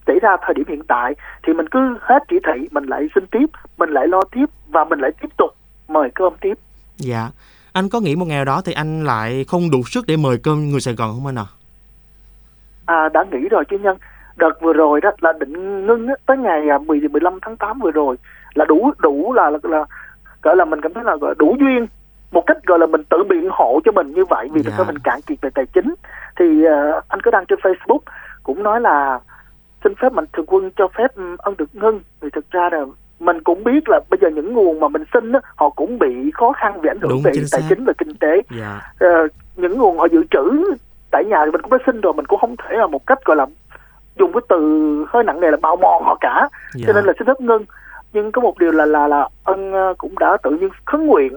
xảy 0.07 0.19
ra 0.23 0.37
thời 0.43 0.55
điểm 0.55 0.65
hiện 0.69 0.83
tại 0.89 1.15
thì 1.47 1.53
mình 1.53 1.69
cứ 1.69 1.97
hết 2.01 2.23
chỉ 2.29 2.37
thị 2.47 2.69
mình 2.71 2.85
lại 2.85 3.09
xin 3.15 3.27
tiếp 3.27 3.47
mình 3.79 3.91
lại 3.91 4.09
lo 4.09 4.21
tiếp 4.33 4.47
và 4.69 4.85
mình 4.85 4.99
lại 4.99 5.11
tiếp 5.21 5.29
tục 5.37 5.51
mời 5.89 6.11
cơm 6.15 6.33
tiếp 6.41 6.55
Dạ. 6.97 7.29
Anh 7.73 7.89
có 7.89 8.01
nghĩ 8.01 8.17
một 8.17 8.25
ngày 8.25 8.45
đó 8.45 8.63
thì 8.65 8.73
anh 8.73 9.05
lại 9.05 9.45
không 9.49 9.71
đủ 9.71 9.83
sức 9.87 10.05
để 10.07 10.17
mời 10.17 10.39
cơm 10.43 10.71
người 10.71 10.81
Sài 10.81 10.95
Gòn 10.95 11.11
không 11.15 11.27
anh 11.27 11.39
à? 11.39 11.47
à, 12.87 13.09
đã 13.09 13.25
nghĩ 13.33 13.49
rồi 13.51 13.65
chứ 13.71 13.79
nhân 13.79 13.97
đợt 14.37 14.61
vừa 14.61 14.73
rồi 14.73 15.01
đó 15.01 15.11
là 15.21 15.33
định 15.33 15.87
ngưng 15.87 16.07
á, 16.09 16.15
tới 16.27 16.37
ngày 16.37 16.69
à, 16.69 16.79
10 16.79 17.01
15 17.01 17.39
tháng 17.43 17.57
8 17.57 17.79
vừa 17.79 17.91
rồi 17.91 18.17
là 18.55 18.65
đủ 18.65 18.93
đủ 18.99 19.33
là 19.33 19.51
là, 19.51 19.59
là 19.63 19.85
gọi 20.43 20.57
là 20.57 20.65
mình 20.65 20.81
cảm 20.81 20.95
thấy 20.95 21.05
là 21.05 21.17
gọi 21.17 21.35
đủ 21.39 21.57
duyên 21.61 21.87
một 22.33 22.47
cách 22.47 22.57
gọi 22.67 22.79
là 22.79 22.87
mình 22.87 23.05
tự 23.05 23.25
biện 23.29 23.49
hộ 23.53 23.81
cho 23.85 23.93
mình 23.93 24.13
như 24.15 24.25
vậy 24.25 24.49
vì 24.53 24.63
Dạ. 24.63 24.71
thực 24.71 24.79
ra 24.79 24.85
mình 24.93 24.99
cạn 24.99 25.21
kiệt 25.27 25.39
về 25.41 25.51
tài 25.55 25.67
chính 25.67 25.95
thì 26.39 26.65
à, 26.65 27.01
anh 27.09 27.21
có 27.21 27.31
đăng 27.31 27.45
trên 27.47 27.59
Facebook 27.59 27.99
cũng 28.43 28.63
nói 28.63 28.81
là 28.81 29.21
xin 29.85 29.95
phép 29.95 30.13
mạnh 30.13 30.25
thường 30.33 30.47
quân 30.47 30.71
cho 30.77 30.89
phép 30.89 31.15
ừ, 31.15 31.37
ân 31.39 31.55
được 31.59 31.75
ngưng 31.75 32.01
vì 32.21 32.31
thực 32.31 32.51
ra 32.51 32.69
là 32.73 32.85
mình 33.21 33.43
cũng 33.43 33.65
biết 33.65 33.89
là 33.89 34.01
bây 34.11 34.19
giờ 34.23 34.29
những 34.31 34.53
nguồn 34.55 34.81
mà 34.81 34.89
mình 34.89 35.05
xin 35.15 35.33
á, 35.33 35.41
họ 35.57 35.71
cũng 35.71 35.99
bị 35.99 36.31
khó 36.35 36.53
khăn 36.53 36.81
vì 36.81 36.89
ảnh 36.91 37.01
hưởng 37.01 37.11
Đúng, 37.11 37.23
về 37.23 37.33
tài 37.35 37.45
xác. 37.45 37.61
chính 37.69 37.85
và 37.85 37.93
kinh 37.99 38.15
tế 38.17 38.41
Dạ. 38.61 38.81
Ờ, 39.01 39.29
những 39.57 39.79
nguồn 39.79 39.99
họ 39.99 40.05
dự 40.05 40.25
trữ 40.31 40.65
tại 41.11 41.25
nhà 41.25 41.37
thì 41.45 41.51
mình 41.51 41.63
cũng 41.63 41.71
đã 41.71 41.79
xin 41.87 42.01
rồi 42.01 42.13
mình 42.17 42.27
cũng 42.27 42.41
không 42.41 42.57
thể 42.57 42.77
là 42.77 42.87
một 42.87 43.07
cách 43.07 43.19
gọi 43.25 43.37
là 43.37 43.47
dùng 44.19 44.33
cái 44.33 44.41
từ 44.49 44.59
hơi 45.09 45.25
nặng 45.25 45.41
nề 45.41 45.51
là 45.51 45.57
bào 45.57 45.77
mòn 45.77 46.03
họ 46.05 46.19
cả. 46.21 46.49
Dạ. 46.75 46.85
cho 46.87 46.93
nên 46.93 47.05
là 47.05 47.13
xin 47.19 47.27
phép 47.27 47.41
ngưng. 47.41 47.65
Nhưng 48.13 48.33
có 48.33 48.43
một 48.43 48.59
điều 48.59 48.73
là 48.73 48.87
là 48.87 49.09
là 49.09 49.29
ân 49.45 49.73
ờ, 49.73 49.95
cũng 49.99 50.19
đã 50.19 50.37
tự 50.43 50.51
nhiên 50.51 50.69
khấn 50.85 51.07
nguyện 51.07 51.33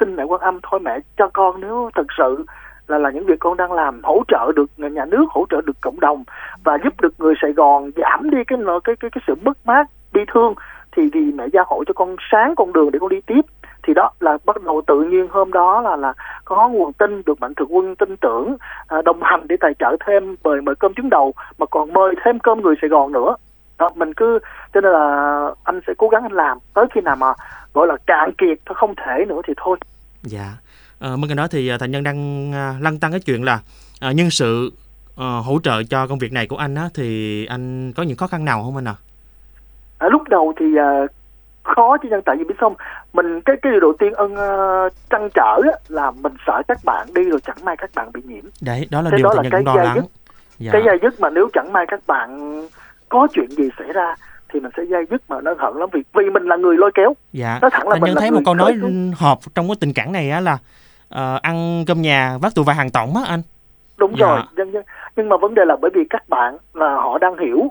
xin 0.00 0.16
mẹ 0.16 0.22
quan 0.22 0.40
âm 0.40 0.60
thôi 0.62 0.80
mẹ 0.80 0.98
cho 1.16 1.28
con 1.32 1.60
nếu 1.60 1.90
thật 1.94 2.06
sự 2.18 2.44
là 2.88 2.98
là 2.98 3.10
những 3.10 3.26
việc 3.26 3.38
con 3.40 3.56
đang 3.56 3.72
làm 3.72 4.00
hỗ 4.04 4.22
trợ 4.28 4.52
được 4.56 4.70
nhà 4.76 5.04
nước 5.04 5.24
hỗ 5.30 5.46
trợ 5.50 5.60
được 5.66 5.76
cộng 5.80 6.00
đồng 6.00 6.24
và 6.64 6.78
giúp 6.84 7.00
được 7.00 7.14
người 7.18 7.34
Sài 7.42 7.52
Gòn 7.52 7.90
giảm 7.96 8.30
đi 8.30 8.38
cái 8.46 8.58
cái 8.84 8.96
cái 8.96 9.10
cái 9.10 9.22
sự 9.26 9.34
mất 9.42 9.66
mát 9.66 9.86
bi 10.12 10.20
thương 10.34 10.54
thì 10.96 11.10
thì 11.12 11.20
mẹ 11.20 11.46
gia 11.52 11.62
hộ 11.66 11.84
cho 11.86 11.92
con 11.94 12.16
sáng 12.32 12.54
con 12.56 12.72
đường 12.72 12.90
để 12.90 12.98
con 12.98 13.08
đi 13.08 13.20
tiếp 13.26 13.40
thì 13.82 13.94
đó 13.94 14.10
là 14.20 14.38
bắt 14.44 14.62
đầu 14.62 14.82
tự 14.86 15.00
nhiên 15.02 15.28
hôm 15.30 15.52
đó 15.52 15.80
là 15.80 15.96
là 15.96 16.12
có 16.44 16.68
nguồn 16.68 16.92
tin 16.92 17.22
được 17.26 17.40
mạnh 17.40 17.54
thường 17.54 17.76
quân 17.76 17.96
tin 17.96 18.16
tưởng 18.16 18.56
à, 18.86 19.02
đồng 19.02 19.22
hành 19.22 19.46
để 19.48 19.56
tài 19.60 19.74
trợ 19.78 19.96
thêm 20.06 20.36
mời 20.44 20.60
mời 20.60 20.74
cơm 20.74 20.94
trứng 20.94 21.10
đầu 21.10 21.34
mà 21.58 21.66
còn 21.66 21.92
mời 21.92 22.14
thêm 22.24 22.38
cơm 22.38 22.60
người 22.62 22.74
Sài 22.80 22.88
Gòn 22.88 23.12
nữa 23.12 23.36
đó 23.78 23.90
mình 23.94 24.14
cứ 24.14 24.38
cho 24.74 24.80
nên 24.80 24.92
là 24.92 25.50
anh 25.64 25.80
sẽ 25.86 25.92
cố 25.98 26.08
gắng 26.08 26.22
anh 26.22 26.32
làm 26.32 26.58
tới 26.74 26.84
khi 26.94 27.00
nào 27.00 27.16
mà 27.16 27.32
gọi 27.74 27.86
là 27.86 27.96
cạn 28.06 28.32
kiệt 28.38 28.58
thôi 28.66 28.74
không 28.78 28.94
thể 28.94 29.24
nữa 29.28 29.40
thì 29.46 29.54
thôi 29.56 29.76
Dạ. 30.22 30.56
Ờ, 30.98 31.16
bên 31.16 31.28
cạnh 31.28 31.36
đó 31.36 31.46
thì 31.50 31.68
à, 31.68 31.78
thành 31.78 31.90
nhân 31.90 32.02
đang 32.02 32.52
à, 32.54 32.74
lăn 32.80 32.98
tăng 32.98 33.10
cái 33.10 33.20
chuyện 33.20 33.44
là 33.44 33.60
à, 34.00 34.12
nhân 34.12 34.30
sự 34.30 34.72
ờ, 35.16 35.40
hỗ 35.40 35.58
trợ 35.62 35.82
cho 35.82 36.06
công 36.06 36.18
việc 36.18 36.32
này 36.32 36.46
của 36.46 36.56
anh 36.56 36.74
á 36.74 36.88
thì 36.94 37.46
anh 37.46 37.92
có 37.92 38.02
những 38.02 38.16
khó 38.16 38.26
khăn 38.26 38.44
nào 38.44 38.62
không 38.64 38.76
anh 38.76 38.88
à? 38.88 38.94
à, 39.98 40.08
lúc 40.08 40.22
đầu 40.28 40.52
thì 40.60 40.66
à, 40.76 41.06
khó 41.76 41.96
chứ 42.02 42.08
nhân 42.08 42.20
tại 42.24 42.36
vì 42.38 42.44
biết 42.44 42.54
không 42.60 42.74
mình 43.12 43.40
cái 43.40 43.56
cái 43.62 43.72
điều 43.72 43.80
đầu 43.80 43.92
tiên 43.98 44.12
ân 44.14 44.32
uh, 44.32 44.92
trăn 45.10 45.28
trở 45.34 45.60
là 45.88 46.10
mình 46.10 46.32
sợ 46.46 46.62
các 46.68 46.78
bạn 46.84 47.06
đi 47.14 47.22
rồi 47.30 47.40
chẳng 47.46 47.56
may 47.64 47.76
các 47.76 47.90
bạn 47.94 48.10
bị 48.14 48.20
nhiễm 48.24 48.44
Đấy, 48.62 48.86
đó 48.90 49.02
là 49.02 49.10
Cái 49.10 49.18
điều 49.18 49.24
đó 49.28 49.34
là 49.42 49.42
cái 49.50 49.62
lo 49.64 49.74
lắng. 49.74 49.94
dứt. 49.96 50.04
Dạ. 50.58 50.72
cái 50.72 50.82
dây 50.86 50.98
dứt 51.02 51.20
mà 51.20 51.30
nếu 51.30 51.48
chẳng 51.52 51.72
may 51.72 51.84
các 51.88 52.00
bạn 52.06 52.60
có 53.08 53.28
chuyện 53.34 53.50
gì 53.50 53.68
xảy 53.78 53.92
ra 53.92 54.14
thì 54.52 54.60
mình 54.60 54.70
sẽ 54.76 54.82
dây 54.90 55.04
dứt 55.10 55.22
mà 55.28 55.40
nó 55.40 55.54
hận 55.58 55.74
lắm 55.76 55.88
vì 55.92 56.02
vì 56.14 56.30
mình 56.30 56.42
là 56.46 56.56
người 56.56 56.76
lôi 56.76 56.90
kéo 56.94 57.14
Dạ. 57.32 57.58
nói 57.62 57.70
thẳng 57.70 57.88
là 57.88 57.94
Thành 57.94 58.00
mình 58.00 58.08
nhân 58.14 58.20
thấy 58.20 58.30
một 58.30 58.40
câu 58.44 58.54
nói 58.54 58.74
hợp 59.16 59.38
trong 59.54 59.68
cái 59.68 59.76
tình 59.80 59.92
cảnh 59.94 60.12
này 60.12 60.30
á 60.30 60.40
là 60.40 60.58
ờ, 61.08 61.38
ăn 61.42 61.84
cơm 61.86 62.02
nhà 62.02 62.38
vác 62.42 62.54
tù 62.54 62.62
và 62.64 62.72
hàng 62.72 62.90
tổng 62.90 63.16
á 63.16 63.22
anh. 63.28 63.42
đúng 63.96 64.14
Dạ. 64.18 64.26
rồi 64.26 64.40
nhưng 64.56 64.72
nhưng 65.16 65.28
mà 65.28 65.36
vấn 65.36 65.54
đề 65.54 65.64
là 65.64 65.76
bởi 65.80 65.90
vì 65.94 66.04
các 66.10 66.28
bạn 66.28 66.56
là 66.74 66.94
họ 66.94 67.18
đang 67.18 67.38
hiểu 67.38 67.68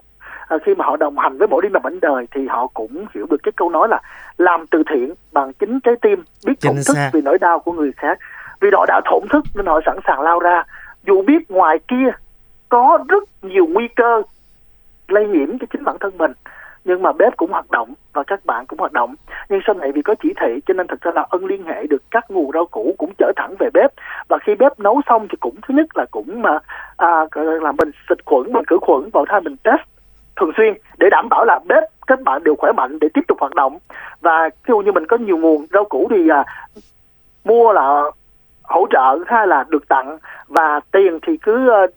à, 0.48 0.58
khi 0.66 0.76
mà 0.76 0.86
họ 0.86 0.98
đồng 0.98 1.18
hành 1.18 1.38
với 1.38 1.48
mỗi 1.48 1.62
đêm 1.62 1.74
làm 1.74 1.88
ảnh 1.88 2.00
đời 2.00 2.28
thì 2.32 2.48
họ 2.48 2.68
cũng 2.68 3.06
hiểu 3.16 3.26
được 3.30 3.38
cái 3.44 3.52
câu 3.56 3.70
nói 3.70 3.88
là 3.88 4.02
làm 4.38 4.68
từ 4.68 4.84
thiện 4.90 5.14
bằng 5.32 5.54
chính 5.54 5.80
trái 5.80 5.96
tim 6.02 6.24
biết 6.46 6.62
thổn 6.62 6.76
thức 6.88 6.98
vì 7.14 7.22
nỗi 7.22 7.38
đau 7.38 7.60
của 7.60 7.72
người 7.72 7.92
khác. 7.98 8.20
Vì 8.62 8.70
họ 8.74 8.86
đã 8.88 9.02
thổn 9.06 9.22
thức 9.30 9.44
nên 9.56 9.66
họ 9.66 9.80
sẵn 9.86 9.98
sàng 10.08 10.22
lao 10.22 10.40
ra. 10.40 10.64
Dù 11.06 11.22
biết 11.22 11.52
ngoài 11.52 11.80
kia 11.88 12.10
có 12.70 13.00
rất 13.08 13.24
nhiều 13.42 13.68
nguy 13.68 13.88
cơ 13.96 14.22
lây 15.08 15.28
nhiễm 15.28 15.60
cho 15.60 15.66
chính 15.72 15.84
bản 15.84 15.98
thân 16.00 16.18
mình 16.18 16.32
nhưng 16.88 17.02
mà 17.02 17.12
bếp 17.12 17.38
cũng 17.38 17.52
hoạt 17.52 17.72
động 17.72 17.94
và 18.14 18.24
các 18.24 18.46
bạn 18.46 18.66
cũng 18.66 18.80
hoạt 18.80 18.92
động. 18.92 19.16
Nhưng 19.50 19.60
sau 19.68 19.76
này 19.76 19.92
vì 19.92 20.02
có 20.02 20.16
chỉ 20.24 20.34
thị 20.42 20.60
cho 20.66 20.74
nên 20.74 20.88
thật 20.88 21.02
ra 21.02 21.12
là 21.16 21.26
ân 21.30 21.46
liên 21.46 21.64
hệ 21.64 21.88
được 21.88 22.04
các 22.12 22.32
nguồn 22.32 22.52
rau 22.54 22.66
củ 22.66 22.96
cũng 22.98 23.12
chở 23.18 23.32
thẳng 23.36 23.56
về 23.60 23.70
bếp. 23.74 23.92
Và 24.28 24.38
khi 24.38 24.56
bếp 24.56 24.80
nấu 24.80 25.02
xong 25.10 25.28
thì 25.30 25.36
cũng 25.40 25.56
thứ 25.68 25.74
nhất 25.74 25.86
là 25.96 26.06
cũng 26.12 26.42
mà 26.42 26.60
à, 26.98 27.26
là 27.62 27.72
mình 27.72 27.92
xịt 28.10 28.18
khuẩn 28.26 28.54
mình 28.54 28.66
khử 28.68 28.78
khuẩn 28.82 29.10
vào 29.14 29.26
thay 29.30 29.42
mình 29.42 29.56
test 29.64 29.82
thường 30.40 30.52
xuyên 30.58 30.74
để 30.98 31.10
đảm 31.10 31.30
bảo 31.30 31.46
là 31.46 31.60
bếp 31.66 31.84
các 32.08 32.22
bạn 32.22 32.44
đều 32.44 32.56
khỏe 32.56 32.72
mạnh 32.72 33.00
để 33.02 33.08
tiếp 33.14 33.22
tục 33.28 33.38
hoạt 33.40 33.54
động. 33.56 33.78
Và 34.22 34.50
ví 34.50 34.68
dụ 34.68 34.78
như 34.78 34.92
mình 34.92 35.08
có 35.08 35.18
nhiều 35.18 35.38
nguồn 35.38 35.66
rau 35.74 35.86
củ 35.86 36.08
thì 36.10 36.30
à, 36.30 36.44
mua 37.46 37.74
là 37.74 38.04
hỗ 38.64 38.88
trợ 38.90 39.20
hay 39.28 39.48
là 39.48 39.66
được 39.70 39.88
tặng. 39.88 40.18
Và 40.48 40.80
tiền 40.92 41.20
thì 41.22 41.38
cứ 41.38 41.70
ờ, 41.70 41.88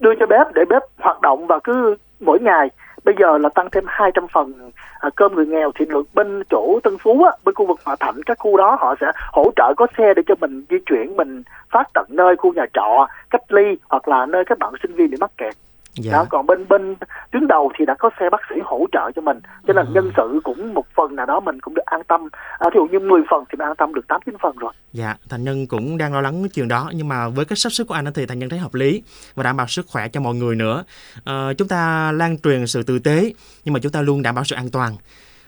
đưa 0.00 0.14
cho 0.14 0.26
bếp 0.26 0.46
để 0.54 0.64
bếp 0.64 0.82
hoạt 0.98 1.20
động 1.20 1.46
và 1.46 1.58
cứ 1.64 1.96
mỗi 2.20 2.38
ngày. 2.40 2.70
Bây 3.04 3.14
giờ 3.18 3.38
là 3.38 3.48
tăng 3.48 3.70
thêm 3.70 3.84
200 3.86 4.26
phần 4.28 4.70
à, 5.00 5.10
cơm 5.16 5.34
người 5.34 5.46
nghèo 5.46 5.72
thì 5.74 5.84
được 5.86 6.06
bên 6.14 6.42
chỗ 6.50 6.80
Tân 6.82 6.98
Phú 6.98 7.22
á, 7.24 7.32
bên 7.44 7.54
khu 7.54 7.66
vực 7.66 7.80
Hòa 7.84 7.96
Thạnh 8.00 8.22
các 8.26 8.38
khu 8.38 8.56
đó 8.56 8.76
họ 8.80 8.94
sẽ 9.00 9.06
hỗ 9.32 9.50
trợ 9.56 9.74
có 9.76 9.86
xe 9.98 10.14
để 10.14 10.22
cho 10.26 10.34
mình 10.40 10.64
di 10.70 10.76
chuyển 10.86 11.16
mình 11.16 11.42
phát 11.70 11.88
tận 11.94 12.06
nơi 12.08 12.36
khu 12.36 12.52
nhà 12.52 12.64
trọ 12.72 13.06
cách 13.30 13.52
ly 13.52 13.76
hoặc 13.88 14.08
là 14.08 14.26
nơi 14.26 14.44
các 14.44 14.58
bạn 14.58 14.72
sinh 14.82 14.94
viên 14.94 15.10
bị 15.10 15.16
mắc 15.20 15.30
kẹt. 15.36 15.54
Dạ. 15.94 16.12
Đó, 16.12 16.26
còn 16.30 16.46
bên 16.46 16.68
bên 16.68 16.96
tuyến 17.30 17.46
đầu 17.46 17.72
thì 17.78 17.84
đã 17.84 17.94
có 17.98 18.10
xe 18.20 18.30
bác 18.32 18.40
sĩ 18.50 18.54
hỗ 18.64 18.86
trợ 18.92 19.10
cho 19.16 19.22
mình. 19.22 19.40
Cho 19.66 19.72
nên 19.72 19.86
à. 19.86 19.90
nhân 19.94 20.10
sự 20.16 20.40
cũng 20.44 20.74
một 20.74 20.86
phần 20.96 21.16
nào 21.16 21.26
đó 21.26 21.40
mình 21.40 21.60
cũng 21.60 21.74
được 21.74 21.86
an 21.86 22.02
tâm. 22.08 22.28
À, 22.58 22.68
ví 22.74 22.78
dụ 22.78 22.86
như 22.86 22.98
10 22.98 23.22
phần 23.30 23.44
thì 23.50 23.56
mình 23.56 23.68
an 23.68 23.76
tâm 23.78 23.94
được 23.94 24.08
8 24.08 24.20
9 24.26 24.34
phần 24.42 24.56
rồi. 24.56 24.72
Dạ 24.92 25.16
thành 25.28 25.44
nhân 25.44 25.66
cũng 25.66 25.98
đang 25.98 26.14
lo 26.14 26.20
lắng 26.20 26.42
cái 26.42 26.48
chuyện 26.54 26.68
đó. 26.68 26.90
Nhưng 26.94 27.08
mà 27.08 27.28
với 27.28 27.44
cách 27.44 27.58
sắp 27.58 27.70
xếp 27.72 27.84
của 27.88 27.94
anh 27.94 28.12
thì 28.14 28.26
thành 28.26 28.38
nhân 28.38 28.48
thấy 28.48 28.58
hợp 28.58 28.74
lý 28.74 29.02
và 29.34 29.42
đảm 29.42 29.56
bảo 29.56 29.66
sức 29.66 29.86
khỏe 29.88 30.08
cho 30.08 30.20
mọi 30.20 30.34
người 30.34 30.56
nữa. 30.56 30.84
À, 31.24 31.52
chúng 31.58 31.68
ta 31.68 32.12
lan 32.12 32.38
truyền 32.38 32.66
sự 32.66 32.82
tử 32.82 32.98
tế 32.98 33.32
nhưng 33.64 33.72
mà 33.72 33.80
chúng 33.82 33.92
ta 33.92 34.02
luôn 34.02 34.22
đảm 34.22 34.34
bảo 34.34 34.44
sự 34.44 34.56
an 34.56 34.70
toàn. 34.72 34.96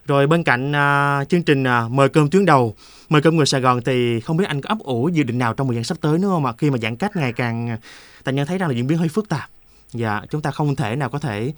Rồi 0.07 0.27
bên 0.27 0.45
cạnh 0.45 0.73
uh, 0.73 1.29
chương 1.29 1.43
trình 1.43 1.63
uh, 1.63 1.91
mời 1.91 2.09
cơm 2.09 2.31
tuyến 2.31 2.45
đầu, 2.45 2.75
mời 3.09 3.23
cơm 3.23 3.37
người 3.37 3.47
Sài 3.47 3.61
Gòn 3.61 3.81
thì 3.85 4.21
không 4.21 4.37
biết 4.37 4.45
anh 4.49 4.61
có 4.61 4.69
ấp 4.69 4.79
ủ 4.79 5.09
dự 5.09 5.23
định 5.23 5.39
nào 5.39 5.55
trong 5.55 5.67
thời 5.67 5.75
gian 5.75 5.85
sắp 5.85 5.99
tới 6.01 6.19
nữa 6.19 6.29
không 6.29 6.43
mà 6.43 6.53
khi 6.53 6.71
mà 6.71 6.79
giãn 6.79 6.97
cách 6.97 7.17
ngày 7.17 7.33
càng 7.33 7.77
thành 8.25 8.35
nhân 8.35 8.47
thấy 8.47 8.59
rằng 8.59 8.69
là 8.69 8.75
diễn 8.75 8.87
biến 8.87 8.99
hơi 8.99 9.09
phức 9.09 9.29
tạp. 9.29 9.51
Dạ, 9.93 10.21
chúng 10.31 10.43
ta 10.43 10.51
không 10.51 10.77
thể 10.77 10.97
nào 10.97 11.09
có 11.09 11.19
thể 11.19 11.53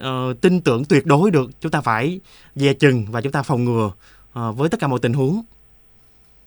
uh, 0.00 0.40
tin 0.40 0.60
tưởng 0.60 0.82
tuyệt 0.88 1.06
đối 1.06 1.30
được. 1.30 1.50
Chúng 1.60 1.72
ta 1.72 1.80
phải 1.80 2.20
dè 2.54 2.72
chừng 2.72 3.06
và 3.12 3.20
chúng 3.20 3.32
ta 3.32 3.42
phòng 3.42 3.64
ngừa 3.64 3.86
uh, 3.86 4.56
với 4.56 4.68
tất 4.68 4.80
cả 4.80 4.86
mọi 4.86 4.98
tình 5.02 5.12
huống. 5.12 5.42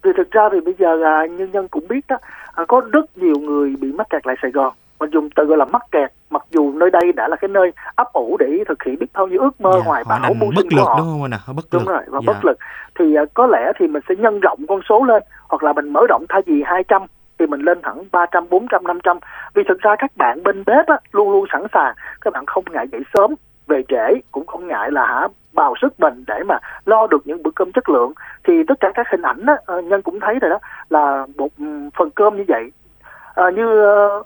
Thì 0.03 0.09
thực 0.17 0.31
ra 0.31 0.49
thì 0.51 0.59
bây 0.61 0.73
giờ 0.79 0.95
là 0.95 1.25
nhân 1.25 1.51
dân 1.53 1.67
cũng 1.67 1.87
biết 1.87 2.07
đó, 2.07 2.15
uh, 2.61 2.67
có 2.67 2.81
rất 2.91 3.17
nhiều 3.17 3.35
người 3.39 3.75
bị 3.75 3.91
mắc 3.91 4.07
kẹt 4.09 4.27
lại 4.27 4.35
Sài 4.41 4.51
Gòn. 4.51 4.73
Mình 4.99 5.09
dùng 5.09 5.29
từ 5.35 5.45
gọi 5.45 5.57
là 5.57 5.65
mắc 5.65 5.81
kẹt, 5.91 6.11
mặc 6.29 6.45
dù 6.51 6.73
nơi 6.73 6.89
đây 6.91 7.11
đã 7.15 7.27
là 7.27 7.35
cái 7.35 7.47
nơi 7.47 7.71
ấp 7.95 8.13
ủ 8.13 8.37
để 8.39 8.63
thực 8.67 8.83
hiện 8.83 8.99
biết 8.99 9.07
bao 9.13 9.27
nhiêu 9.27 9.41
ước 9.41 9.61
mơ 9.61 9.71
dạ, 9.75 9.83
hoài 9.85 10.03
bão 10.03 10.33
mưu 10.33 10.51
sinh 10.57 10.69
của 10.71 10.83
họ. 10.83 10.95
Đúng 10.97 11.07
không 11.07 11.31
ạ? 11.31 11.39
Bất 11.55 11.65
đúng 11.71 11.85
rồi, 11.85 12.03
và 12.07 12.19
dạ. 12.27 12.33
bất 12.33 12.45
lực. 12.45 12.57
Thì 12.99 13.05
uh, 13.23 13.33
có 13.33 13.47
lẽ 13.47 13.71
thì 13.79 13.87
mình 13.87 14.03
sẽ 14.09 14.15
nhân 14.15 14.39
rộng 14.39 14.59
con 14.69 14.81
số 14.89 15.03
lên 15.03 15.23
hoặc 15.47 15.63
là 15.63 15.73
mình 15.73 15.93
mở 15.93 16.01
rộng 16.09 16.25
thay 16.29 16.41
vì 16.45 16.63
200 16.65 17.01
thì 17.39 17.45
mình 17.45 17.61
lên 17.61 17.79
hẳn 17.83 18.03
300, 18.11 18.47
400, 18.49 18.87
500 18.87 19.17
vì 19.53 19.63
thực 19.67 19.79
ra 19.79 19.95
các 19.99 20.11
bạn 20.17 20.43
bên 20.43 20.63
bếp 20.65 20.87
á, 20.87 20.97
luôn 21.11 21.31
luôn 21.31 21.45
sẵn 21.51 21.63
sàng. 21.73 21.95
Các 22.21 22.33
bạn 22.33 22.45
không 22.45 22.63
ngại 22.71 22.87
dậy 22.91 23.01
sớm 23.13 23.35
về 23.67 23.83
trễ 23.87 24.21
cũng 24.31 24.45
không 24.45 24.67
ngại 24.67 24.91
là 24.91 25.05
hả 25.05 25.27
bào 25.53 25.73
sức 25.81 25.99
mình 25.99 26.23
để 26.27 26.43
mà 26.45 26.57
lo 26.85 27.07
được 27.07 27.27
những 27.27 27.43
bữa 27.43 27.51
cơm 27.55 27.71
chất 27.71 27.89
lượng. 27.89 28.13
Thì 28.43 28.53
tất 28.67 28.79
cả 28.79 28.91
các 28.93 29.07
hình 29.11 29.21
ảnh 29.21 29.45
á, 29.45 29.55
ờ, 29.65 29.81
nhân 29.81 30.01
cũng 30.01 30.19
thấy 30.19 30.39
rồi 30.39 30.49
đó 30.49 30.59
là 30.89 31.25
một 31.37 31.47
phần 31.97 32.09
cơm 32.09 32.37
như 32.37 32.43
vậy. 32.47 32.71
À, 33.35 33.43
như 33.55 33.81
ờ, 33.81 34.23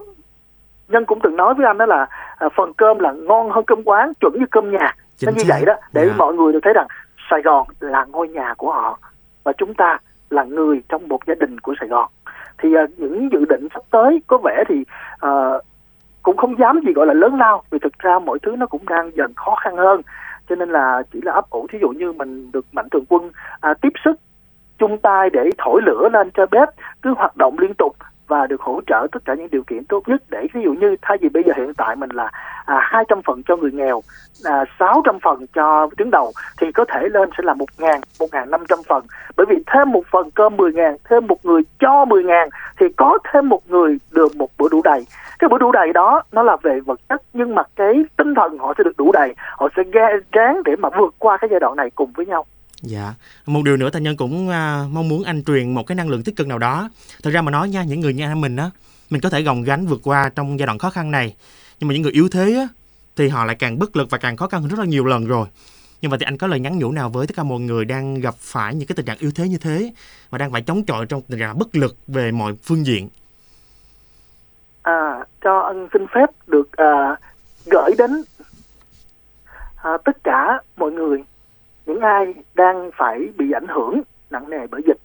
nhân 0.87 1.05
cũng 1.05 1.19
từng 1.23 1.35
nói 1.35 1.53
với 1.53 1.65
anh 1.65 1.77
đó 1.77 1.85
là 1.85 2.07
à, 2.37 2.49
phần 2.55 2.73
cơm 2.73 2.99
là 2.99 3.11
ngon 3.11 3.51
hơn 3.51 3.63
cơm 3.67 3.83
quán 3.83 4.11
chuẩn 4.19 4.33
như 4.39 4.45
cơm 4.51 4.71
nhà. 4.71 4.95
Nó 5.25 5.31
như 5.35 5.43
vậy 5.47 5.65
đó 5.65 5.73
để 5.93 6.01
yeah. 6.01 6.11
Dạ. 6.11 6.17
mọi 6.17 6.33
người 6.33 6.53
được 6.53 6.59
thấy 6.63 6.73
rằng 6.73 6.87
Sài 7.29 7.41
Gòn 7.41 7.67
là 7.79 8.05
ngôi 8.05 8.27
nhà 8.27 8.53
của 8.57 8.71
họ 8.71 8.99
và 9.43 9.53
chúng 9.57 9.73
ta 9.73 9.97
là 10.29 10.43
người 10.43 10.81
trong 10.89 11.07
một 11.07 11.25
gia 11.27 11.35
đình 11.35 11.59
của 11.59 11.73
Sài 11.79 11.89
Gòn 11.89 12.09
thì 12.57 12.69
uh, 12.83 12.89
những 12.97 13.29
dự 13.31 13.45
định 13.45 13.67
sắp 13.73 13.83
tới 13.91 14.21
có 14.27 14.37
vẻ 14.37 14.63
thì 14.67 14.75
uh, 15.25 15.61
cũng 16.23 16.37
không 16.37 16.59
dám 16.59 16.79
gì 16.85 16.93
gọi 16.93 17.07
là 17.07 17.13
lớn 17.13 17.35
lao 17.35 17.63
vì 17.69 17.79
thực 17.79 17.99
ra 17.99 18.19
mọi 18.19 18.39
thứ 18.39 18.55
nó 18.55 18.65
cũng 18.65 18.85
đang 18.89 19.11
dần 19.15 19.33
khó 19.35 19.55
khăn 19.55 19.77
hơn. 19.77 20.01
Cho 20.49 20.55
nên 20.55 20.69
là 20.69 21.03
chỉ 21.13 21.19
là 21.23 21.31
ấp 21.31 21.49
ủ 21.49 21.67
thí 21.69 21.79
dụ 21.81 21.89
như 21.89 22.11
mình 22.11 22.51
được 22.51 22.65
mạnh 22.71 22.87
thường 22.91 23.05
quân 23.09 23.31
à, 23.61 23.73
tiếp 23.81 23.93
sức 24.05 24.19
chung 24.79 24.97
tay 24.97 25.29
để 25.29 25.49
thổi 25.57 25.81
lửa 25.85 26.09
lên 26.13 26.31
cho 26.33 26.45
bếp 26.51 26.69
cứ 27.01 27.13
hoạt 27.17 27.37
động 27.37 27.59
liên 27.59 27.73
tục 27.73 27.95
và 28.27 28.47
được 28.47 28.61
hỗ 28.61 28.81
trợ 28.87 29.07
tất 29.11 29.25
cả 29.25 29.33
những 29.33 29.49
điều 29.51 29.63
kiện 29.63 29.85
tốt 29.85 30.03
nhất 30.07 30.23
để 30.29 30.47
ví 30.53 30.61
dụ 30.63 30.73
như 30.73 30.95
thay 31.01 31.17
vì 31.21 31.29
bây 31.29 31.43
giờ 31.43 31.53
hiện 31.57 31.73
tại 31.77 31.95
mình 31.95 32.09
là 32.09 32.31
à, 32.67 32.79
200 32.81 33.21
phần 33.25 33.43
cho 33.47 33.55
người 33.55 33.71
nghèo 33.71 34.01
à, 34.43 34.65
600 34.79 35.19
phần 35.23 35.45
cho 35.55 35.89
tuyến 35.97 36.11
đầu 36.11 36.33
thì 36.61 36.71
có 36.71 36.85
thể 36.85 37.09
lên 37.11 37.29
sẽ 37.37 37.43
là 37.43 37.53
1 37.53 37.65
ngàn, 37.77 38.01
1 38.19 38.27
ngàn 38.31 38.51
500 38.51 38.79
phần. 38.89 39.05
Bởi 39.37 39.45
vì 39.49 39.55
thêm 39.73 39.91
một 39.91 40.03
phần 40.11 40.31
cơm 40.31 40.57
10 40.57 40.73
ngàn 40.73 40.97
thêm 41.09 41.27
một 41.27 41.45
người 41.45 41.61
cho 41.79 42.05
10 42.05 42.23
ngàn 42.23 42.49
thì 42.79 42.85
có 42.97 43.17
thêm 43.33 43.49
một 43.49 43.61
người 43.69 43.97
được 44.11 44.35
một 44.35 44.49
bữa 44.57 44.69
đủ 44.69 44.81
đầy. 44.83 45.05
Cái 45.39 45.49
bữa 45.49 45.57
đủ 45.57 45.71
đầy 45.71 45.93
đó 45.93 46.23
nó 46.31 46.43
là 46.43 46.57
về 46.63 46.79
vật 46.79 46.99
chất 47.09 47.21
nhưng 47.33 47.55
mà 47.55 47.63
cái 47.75 47.93
tinh 48.17 48.35
thần 48.35 48.57
họ 48.57 48.73
sẽ 48.77 48.83
được 48.83 48.97
đủ 48.97 49.11
đầy. 49.11 49.33
Họ 49.37 49.67
sẽ 49.75 49.83
ráng 50.31 50.63
để 50.65 50.75
mà 50.75 50.89
vượt 50.99 51.15
qua 51.17 51.37
cái 51.37 51.47
giai 51.51 51.59
đoạn 51.59 51.75
này 51.75 51.89
cùng 51.95 52.11
với 52.11 52.25
nhau. 52.25 52.45
Dạ, 52.81 53.13
một 53.45 53.61
điều 53.65 53.77
nữa 53.77 53.89
Thành 53.93 54.03
Nhân 54.03 54.17
cũng 54.17 54.49
à, 54.49 54.83
mong 54.91 55.09
muốn 55.09 55.23
anh 55.23 55.43
truyền 55.43 55.73
một 55.73 55.87
cái 55.87 55.95
năng 55.95 56.09
lượng 56.09 56.23
tích 56.23 56.35
cực 56.35 56.47
nào 56.47 56.57
đó. 56.57 56.89
Thật 57.23 57.31
ra 57.31 57.41
mà 57.41 57.51
nói 57.51 57.69
nha, 57.69 57.83
những 57.83 57.99
người 57.99 58.13
như 58.13 58.23
anh 58.23 58.41
mình 58.41 58.55
á, 58.55 58.69
mình 59.09 59.21
có 59.21 59.29
thể 59.29 59.41
gồng 59.41 59.63
gánh 59.63 59.85
vượt 59.85 59.99
qua 60.03 60.29
trong 60.35 60.59
giai 60.59 60.65
đoạn 60.65 60.77
khó 60.77 60.89
khăn 60.89 61.11
này. 61.11 61.35
Nhưng 61.79 61.87
mà 61.87 61.93
những 61.93 62.01
người 62.03 62.11
yếu 62.11 62.29
thế 62.29 62.53
á, 62.53 62.67
thì 63.15 63.27
họ 63.27 63.45
lại 63.45 63.55
càng 63.59 63.79
bất 63.79 63.95
lực 63.95 64.09
và 64.09 64.17
càng 64.17 64.37
khó 64.37 64.47
khăn 64.47 64.61
hơn 64.61 64.69
rất 64.69 64.79
là 64.79 64.85
nhiều 64.85 65.05
lần 65.05 65.27
rồi. 65.27 65.47
Nhưng 66.01 66.11
mà 66.11 66.17
thì 66.19 66.25
anh 66.25 66.37
có 66.37 66.47
lời 66.47 66.59
nhắn 66.59 66.79
nhủ 66.79 66.91
nào 66.91 67.09
với 67.09 67.27
tất 67.27 67.33
cả 67.35 67.43
mọi 67.43 67.59
người 67.59 67.85
đang 67.85 68.19
gặp 68.19 68.35
phải 68.37 68.75
những 68.75 68.87
cái 68.87 68.95
tình 68.95 69.05
trạng 69.05 69.17
yếu 69.17 69.31
thế 69.35 69.47
như 69.47 69.57
thế 69.57 69.91
và 70.29 70.37
đang 70.37 70.51
phải 70.51 70.61
chống 70.61 70.85
chọi 70.85 71.05
trong 71.05 71.21
tình 71.21 71.39
trạng 71.39 71.59
bất 71.59 71.75
lực 71.75 71.95
về 72.07 72.31
mọi 72.31 72.53
phương 72.63 72.85
diện? 72.85 73.09
À, 74.81 75.25
cho 75.41 75.59
anh 75.59 75.87
xin 75.93 76.05
phép 76.15 76.29
được 76.47 76.71
à, 76.71 77.15
gửi 77.71 77.91
đến 77.97 78.11
à, 79.75 79.97
tất 80.05 80.23
cả 80.23 80.61
mọi 80.77 80.91
người 80.91 81.23
những 81.85 82.01
ai 82.01 82.33
đang 82.55 82.89
phải 82.97 83.19
bị 83.37 83.51
ảnh 83.51 83.67
hưởng 83.67 84.01
nặng 84.29 84.49
nề 84.49 84.67
bởi 84.71 84.81
dịch 84.87 84.99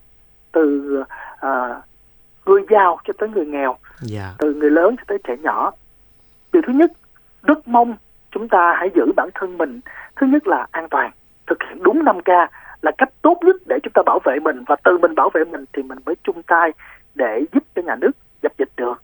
từ 0.52 0.96
à, 1.40 1.82
người 2.46 2.62
giàu 2.70 2.98
cho 3.04 3.12
tới 3.18 3.28
người 3.28 3.46
nghèo 3.46 3.68
yeah. 3.70 3.78
Dạ. 4.00 4.34
từ 4.38 4.54
người 4.54 4.70
lớn 4.70 4.96
cho 4.96 5.04
tới 5.06 5.18
trẻ 5.24 5.36
nhỏ 5.42 5.72
điều 6.52 6.62
thứ 6.66 6.72
nhất 6.72 6.92
rất 7.42 7.68
mong 7.68 7.96
chúng 8.30 8.48
ta 8.48 8.74
hãy 8.76 8.90
giữ 8.94 9.12
bản 9.16 9.28
thân 9.34 9.58
mình. 9.58 9.80
Thứ 10.16 10.26
nhất 10.26 10.46
là 10.46 10.66
an 10.70 10.88
toàn 10.88 11.10
thực 11.46 11.58
hiện 11.68 11.82
đúng 11.82 12.04
5 12.04 12.20
k 12.20 12.28
là 12.82 12.92
cách 12.98 13.08
tốt 13.22 13.38
nhất 13.42 13.56
để 13.66 13.78
chúng 13.82 13.92
ta 13.92 14.02
bảo 14.06 14.18
vệ 14.24 14.38
mình. 14.42 14.64
Và 14.66 14.76
từ 14.84 14.98
mình 14.98 15.14
bảo 15.14 15.30
vệ 15.34 15.44
mình 15.44 15.64
thì 15.72 15.82
mình 15.82 15.98
mới 16.06 16.14
chung 16.24 16.42
tay 16.42 16.72
để 17.14 17.44
giúp 17.52 17.62
cho 17.74 17.82
nhà 17.82 17.96
nước 17.96 18.10
dập 18.42 18.52
dịch 18.58 18.68
được. 18.76 19.02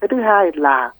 Cái 0.00 0.08
thứ 0.08 0.20
hai 0.20 0.50
là 0.54 0.92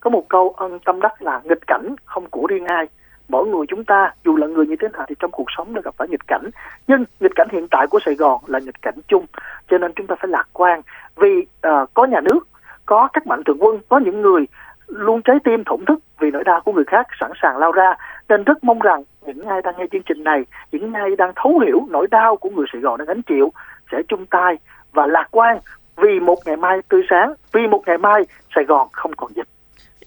có 0.00 0.10
một 0.10 0.28
câu 0.28 0.54
ân 0.56 0.78
tâm 0.78 1.00
đắc 1.00 1.22
là 1.22 1.40
nghịch 1.44 1.66
cảnh 1.66 1.94
không 2.04 2.26
của 2.30 2.46
riêng 2.46 2.66
ai. 2.66 2.88
Mỗi 3.28 3.46
người 3.46 3.66
chúng 3.68 3.84
ta 3.84 4.14
dù 4.24 4.36
là 4.36 4.46
người 4.46 4.66
như 4.66 4.76
thế 4.80 4.88
nào 4.92 5.04
thì 5.08 5.14
trong 5.18 5.30
cuộc 5.30 5.46
sống 5.56 5.74
đã 5.74 5.80
gặp 5.84 5.94
phải 5.96 6.08
nghịch 6.08 6.26
cảnh. 6.26 6.50
Nhưng 6.86 7.04
nghịch 7.20 7.34
cảnh 7.34 7.48
hiện 7.52 7.68
tại 7.70 7.86
của 7.86 7.98
Sài 8.04 8.14
Gòn 8.14 8.40
là 8.46 8.58
nghịch 8.58 8.82
cảnh 8.82 8.98
chung 9.08 9.26
cho 9.68 9.78
nên 9.78 9.92
chúng 9.96 10.06
ta 10.06 10.14
phải 10.18 10.28
lạc 10.28 10.46
quan. 10.52 10.80
Vì 11.16 11.46
uh, 11.66 11.94
có 11.94 12.04
nhà 12.04 12.20
nước 12.20 12.48
có 12.86 13.08
các 13.12 13.26
mạnh 13.26 13.42
thường 13.46 13.58
quân 13.60 13.80
có 13.88 13.98
những 13.98 14.22
người 14.22 14.46
luôn 14.90 15.22
trái 15.22 15.36
tim 15.44 15.64
thổn 15.64 15.84
thức 15.84 15.98
vì 16.20 16.30
nỗi 16.30 16.44
đau 16.44 16.60
của 16.60 16.72
người 16.72 16.84
khác 16.84 17.06
sẵn 17.20 17.30
sàng 17.42 17.56
lao 17.56 17.72
ra. 17.72 17.94
Nên 18.28 18.44
rất 18.44 18.64
mong 18.64 18.78
rằng 18.78 19.02
những 19.26 19.46
ai 19.46 19.62
đang 19.62 19.74
nghe 19.78 19.84
chương 19.92 20.02
trình 20.02 20.24
này, 20.24 20.42
những 20.72 20.92
ai 20.92 21.16
đang 21.16 21.32
thấu 21.36 21.58
hiểu 21.58 21.86
nỗi 21.90 22.06
đau 22.10 22.36
của 22.36 22.50
người 22.50 22.66
Sài 22.72 22.82
Gòn 22.82 22.98
đang 22.98 23.06
gánh 23.06 23.22
chịu 23.22 23.52
sẽ 23.92 23.98
chung 24.08 24.26
tay 24.26 24.58
và 24.92 25.06
lạc 25.06 25.28
quan 25.30 25.58
vì 25.96 26.20
một 26.20 26.38
ngày 26.46 26.56
mai 26.56 26.78
tươi 26.88 27.02
sáng, 27.10 27.34
vì 27.52 27.66
một 27.66 27.82
ngày 27.86 27.98
mai 27.98 28.22
Sài 28.54 28.64
Gòn 28.64 28.88
không 28.92 29.12
còn 29.16 29.32
dịch. 29.34 29.46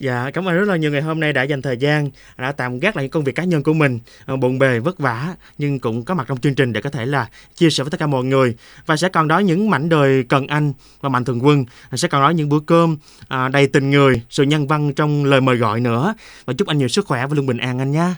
Dạ, 0.03 0.29
cảm 0.33 0.48
ơn 0.48 0.55
rất 0.55 0.67
là 0.67 0.75
nhiều 0.75 0.91
ngày 0.91 1.01
hôm 1.01 1.19
nay 1.19 1.33
đã 1.33 1.43
dành 1.43 1.62
thời 1.62 1.77
gian, 1.77 2.10
đã 2.38 2.51
tạm 2.51 2.79
gác 2.79 2.95
lại 2.95 3.03
những 3.03 3.12
công 3.12 3.24
việc 3.24 3.36
cá 3.36 3.43
nhân 3.43 3.63
của 3.63 3.74
mình, 3.74 4.00
ờ, 4.25 4.36
bộn 4.36 4.60
bề, 4.60 4.79
vất 4.79 5.00
vả, 5.00 5.27
nhưng 5.57 5.79
cũng 5.79 6.05
có 6.05 6.13
mặt 6.13 6.25
trong 6.27 6.38
chương 6.38 6.55
trình 6.55 6.74
để 6.74 6.81
có 6.81 6.89
thể 6.89 7.05
là 7.05 7.27
chia 7.55 7.69
sẻ 7.69 7.83
với 7.83 7.91
tất 7.91 8.00
cả 8.00 8.07
mọi 8.07 8.24
người. 8.24 8.55
Và 8.86 8.95
sẽ 8.95 9.10
còn 9.10 9.27
đó 9.27 9.39
những 9.39 9.69
mảnh 9.69 9.89
đời 9.89 10.24
cần 10.29 10.48
anh 10.48 10.74
và 11.01 11.10
mạnh 11.10 11.25
thường 11.25 11.39
quân, 11.45 11.65
sẽ 11.93 12.07
còn 12.07 12.22
đó 12.22 12.29
những 12.29 12.50
bữa 12.50 12.60
cơm 12.67 12.98
à, 13.27 13.50
đầy 13.50 13.67
tình 13.67 13.91
người, 13.91 14.22
sự 14.29 14.43
nhân 14.43 14.67
văn 14.67 14.93
trong 14.93 15.25
lời 15.25 15.41
mời 15.41 15.55
gọi 15.55 15.79
nữa. 15.79 16.13
Và 16.45 16.53
chúc 16.57 16.67
anh 16.67 16.77
nhiều 16.77 16.88
sức 16.88 17.05
khỏe 17.07 17.27
và 17.27 17.36
luôn 17.36 17.45
bình 17.45 17.57
an 17.57 17.79
anh 17.79 17.91
nha. 17.91 18.15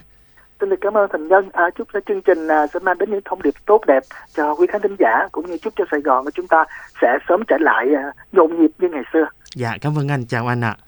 Xin 0.60 0.70
được 0.70 0.76
cảm 0.80 0.96
ơn 0.96 1.08
Thành 1.12 1.28
Nhân. 1.28 1.48
À, 1.52 1.70
chúc 1.78 1.88
cho 1.92 2.00
chương 2.08 2.22
trình 2.22 2.48
à, 2.48 2.66
sẽ 2.74 2.80
mang 2.80 2.98
đến 2.98 3.10
những 3.10 3.20
thông 3.24 3.42
điệp 3.42 3.54
tốt 3.66 3.80
đẹp 3.86 4.02
cho 4.36 4.54
quý 4.54 4.66
khán 4.72 4.82
thính 4.82 4.96
giả 4.98 5.28
cũng 5.32 5.46
như 5.46 5.58
chúc 5.58 5.72
cho 5.76 5.84
Sài 5.90 6.00
Gòn 6.00 6.24
của 6.24 6.30
chúng 6.34 6.48
ta 6.48 6.64
sẽ 7.02 7.18
sớm 7.28 7.40
trở 7.48 7.56
lại 7.60 7.86
à, 7.96 8.04
nhộn 8.32 8.60
nhịp 8.60 8.70
như 8.78 8.88
ngày 8.88 9.02
xưa. 9.12 9.26
Dạ, 9.54 9.72
cảm 9.80 9.98
ơn 9.98 10.08
anh. 10.08 10.24
Chào 10.24 10.46
anh 10.46 10.64
ạ. 10.64 10.76
À. 10.80 10.85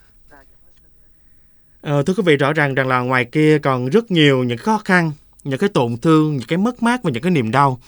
Ờ, 1.81 2.03
thưa 2.03 2.13
quý 2.13 2.23
vị 2.25 2.37
rõ 2.37 2.53
ràng 2.53 2.75
rằng 2.75 2.87
là 2.87 2.99
ngoài 2.99 3.25
kia 3.25 3.59
còn 3.59 3.89
rất 3.89 4.11
nhiều 4.11 4.43
những 4.43 4.57
khó 4.57 4.81
khăn, 4.85 5.11
những 5.43 5.59
cái 5.59 5.69
tổn 5.69 5.97
thương, 5.97 6.37
những 6.37 6.47
cái 6.47 6.57
mất 6.57 6.83
mát 6.83 7.03
và 7.03 7.11
những 7.11 7.23
cái 7.23 7.31
niềm 7.31 7.51
đau. 7.51 7.79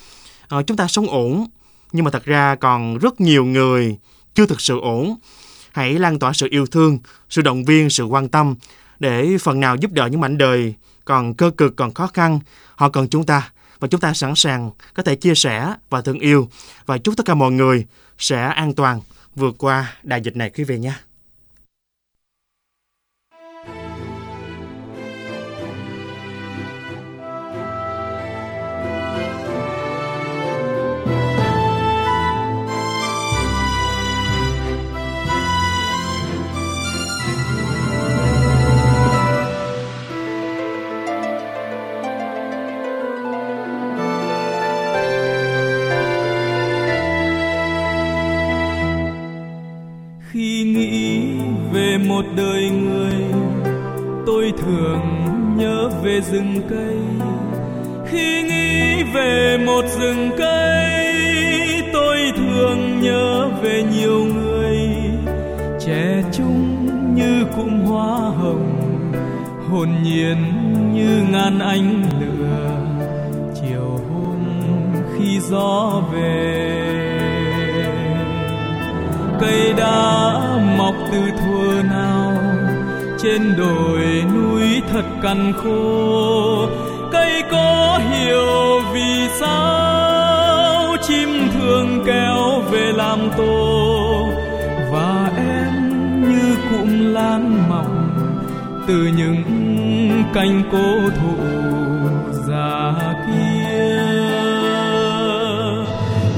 Ờ, 0.48 0.64
chúng 0.64 0.78
ta 0.78 0.88
sống 0.88 1.08
ổn, 1.08 1.46
nhưng 1.92 2.06
mà 2.06 2.12
thật 2.12 2.26
ra 2.26 2.56
còn 2.56 2.98
rất 2.98 3.22
nhiều 3.22 3.46
người 3.46 3.98
chưa 4.36 4.46
thực 4.46 4.62
sự 4.62 4.80
ổn. 4.80 5.16
Hãy 5.72 5.94
lan 5.94 6.20
tỏa 6.20 6.34
sự 6.34 6.48
yêu 6.52 6.66
thương, 6.66 7.00
sự 7.30 7.42
động 7.42 7.66
viên, 7.66 7.90
sự 7.90 8.06
quan 8.06 8.30
tâm 8.30 8.56
để 9.00 9.38
phần 9.38 9.60
nào 9.60 9.76
giúp 9.76 9.92
đỡ 9.92 10.08
những 10.08 10.22
mảnh 10.22 10.38
đời 10.38 10.74
còn 11.06 11.34
cơ 11.34 11.52
cực, 11.58 11.76
còn 11.76 11.94
khó 11.94 12.08
khăn. 12.08 12.40
Họ 12.76 12.90
cần 12.90 13.08
chúng 13.08 13.26
ta 13.26 13.52
và 13.80 13.88
chúng 13.88 14.02
ta 14.02 14.14
sẵn 14.14 14.36
sàng 14.36 14.72
có 14.94 15.04
thể 15.04 15.16
chia 15.16 15.36
sẻ 15.36 15.76
và 15.90 16.02
thương 16.02 16.20
yêu 16.20 16.50
và 16.86 16.98
chúc 16.98 17.18
tất 17.18 17.26
cả 17.26 17.34
mọi 17.34 17.52
người 17.52 17.86
sẽ 18.18 18.42
an 18.42 18.74
toàn 18.74 19.02
vượt 19.36 19.56
qua 19.58 19.94
đại 20.04 20.22
dịch 20.22 20.36
này 20.36 20.50
quý 20.50 20.64
vị 20.64 20.78
nhé. 20.78 20.94
Tôi 54.32 54.54
thường 54.58 55.02
nhớ 55.58 55.90
về 56.04 56.22
rừng 56.22 56.62
cây. 56.70 56.98
Khi 58.06 58.44
nghĩ 58.44 59.04
về 59.14 59.58
một 59.66 59.86
rừng 60.00 60.30
cây, 60.38 61.14
tôi 61.94 62.18
thường 62.38 63.02
nhớ 63.02 63.50
về 63.62 63.84
nhiều 63.94 64.26
người. 64.26 64.78
Trẻ 65.86 66.24
trung 66.32 66.88
như 67.16 67.46
cụm 67.56 67.82
hoa 67.86 68.16
hồng, 68.16 69.12
hồn 69.72 69.90
nhiên 70.04 70.38
như 70.94 71.24
ngàn 71.32 71.60
ánh 71.60 72.04
lửa. 72.22 72.72
Chiều 73.62 74.00
hôm 74.10 74.38
khi 75.18 75.40
gió 75.40 76.02
về, 76.14 76.82
cây 79.42 79.74
đã 79.78 80.40
mọc 80.78 80.96
từ 81.12 81.22
thuở 81.38 81.71
trên 83.24 83.56
đồi 83.58 84.24
núi 84.34 84.82
thật 84.92 85.04
cằn 85.22 85.54
khô. 85.63 86.68
Cây 87.12 87.44
có 87.51 88.00
hiểu 88.10 88.82
vì 88.94 89.30
sao 89.40 90.96
chim 91.08 91.30
thường 91.54 92.04
kéo 92.06 92.62
về 92.72 92.92
làm 92.96 93.20
tổ. 93.38 94.28
Và 94.92 95.32
em 95.38 95.74
như 96.22 96.56
cụm 96.72 97.13
lan 97.13 97.70
mỏng 97.70 98.10
từ 98.88 99.10
những 99.18 99.44
cành 100.34 100.63
cố 100.72 101.10
thụ 101.20 101.44
già 102.48 102.94
kia. 103.28 104.01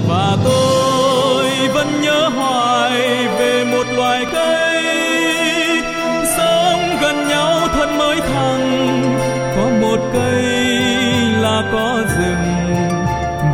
Và 0.07 0.37
tôi 0.43 1.45
vẫn 1.73 1.87
nhớ 2.01 2.29
hoài 2.35 3.27
về 3.39 3.65
một 3.71 3.85
loài 3.95 4.25
cây 4.33 4.72
có 11.71 12.03
rừng 12.17 12.45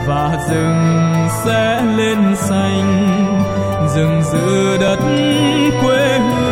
và 0.07 0.37
rừng 0.49 1.27
sẽ 1.45 1.81
lên 1.97 2.35
xanh. 2.35 3.07
Rừng 3.95 4.21
giữa 4.31 4.77
đất 4.81 4.99
quê 5.81 6.19
hương. 6.19 6.49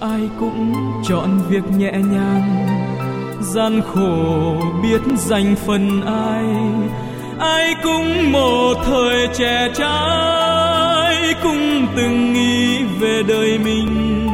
Ai 0.00 0.28
cũng 0.40 0.74
chọn 1.08 1.38
việc 1.48 1.64
nhẹ 1.76 1.92
nhàng. 1.92 2.66
Gian 3.40 3.80
khổ 3.94 4.56
biết 4.82 5.00
dành 5.16 5.54
phần 5.66 6.02
ai. 6.06 6.44
Ai 7.38 7.74
cũng 7.82 8.32
một 8.32 8.74
thời 8.84 9.28
trẻ 9.34 9.68
trai 9.74 11.34
cũng 11.42 11.86
từng 11.96 12.32
nghĩ 12.32 12.78
về 13.00 13.22
đời 13.28 13.58
mình. 13.58 14.28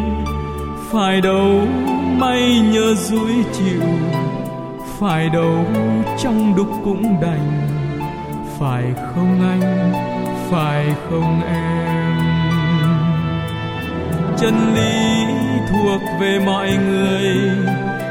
Phải 0.92 1.20
đâu 1.20 1.60
may 2.18 2.60
nhớ 2.72 2.94
dối 2.94 3.44
chịu, 3.52 3.82
phải 4.98 5.28
đâu 5.28 5.64
trong 6.22 6.54
đục 6.56 6.68
cũng 6.84 7.20
đành. 7.20 7.68
Phải 8.58 8.84
không 8.96 9.40
anh? 9.40 9.92
Phải 10.50 10.86
không 11.10 11.42
em? 11.48 12.18
Chân 14.38 14.54
lý 14.74 15.24
thuộc 15.70 16.00
về 16.20 16.38
mọi 16.46 16.70
người, 16.76 17.36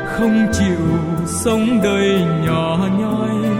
không 0.06 0.48
chịu 0.54 0.88
sống 1.28 1.82
đời 1.84 2.22
nhỏ 2.46 2.80
nhoi. 3.00 3.52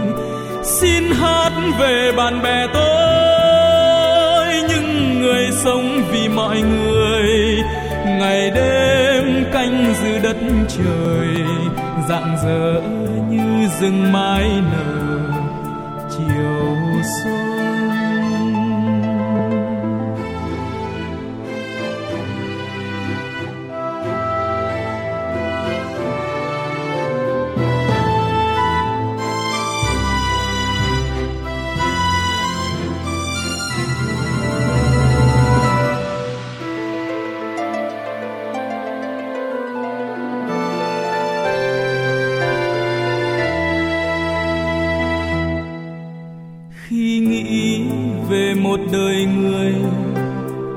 Xin 0.62 1.04
hát 1.04 1.52
về 1.80 2.12
bạn 2.16 2.42
bè 2.42 2.66
tôi, 2.74 4.46
những 4.68 5.20
người 5.20 5.48
sống 5.52 6.02
vì 6.12 6.28
mọi 6.28 6.60
người. 6.62 7.62
Ngày 8.04 8.50
đêm 8.50 8.87
giữa 10.02 10.18
đất 10.22 10.36
trời 10.68 11.44
rạng 12.08 12.36
rỡ 12.44 12.80
như 13.30 13.68
rừng 13.80 14.12
mai 14.12 14.62
nở 14.72 15.30
chiều 16.10 16.76
xuân 17.24 17.47
khi 47.08 47.18
nghĩ 47.18 47.80
về 48.30 48.54
một 48.54 48.80
đời 48.92 49.26
người. 49.26 49.74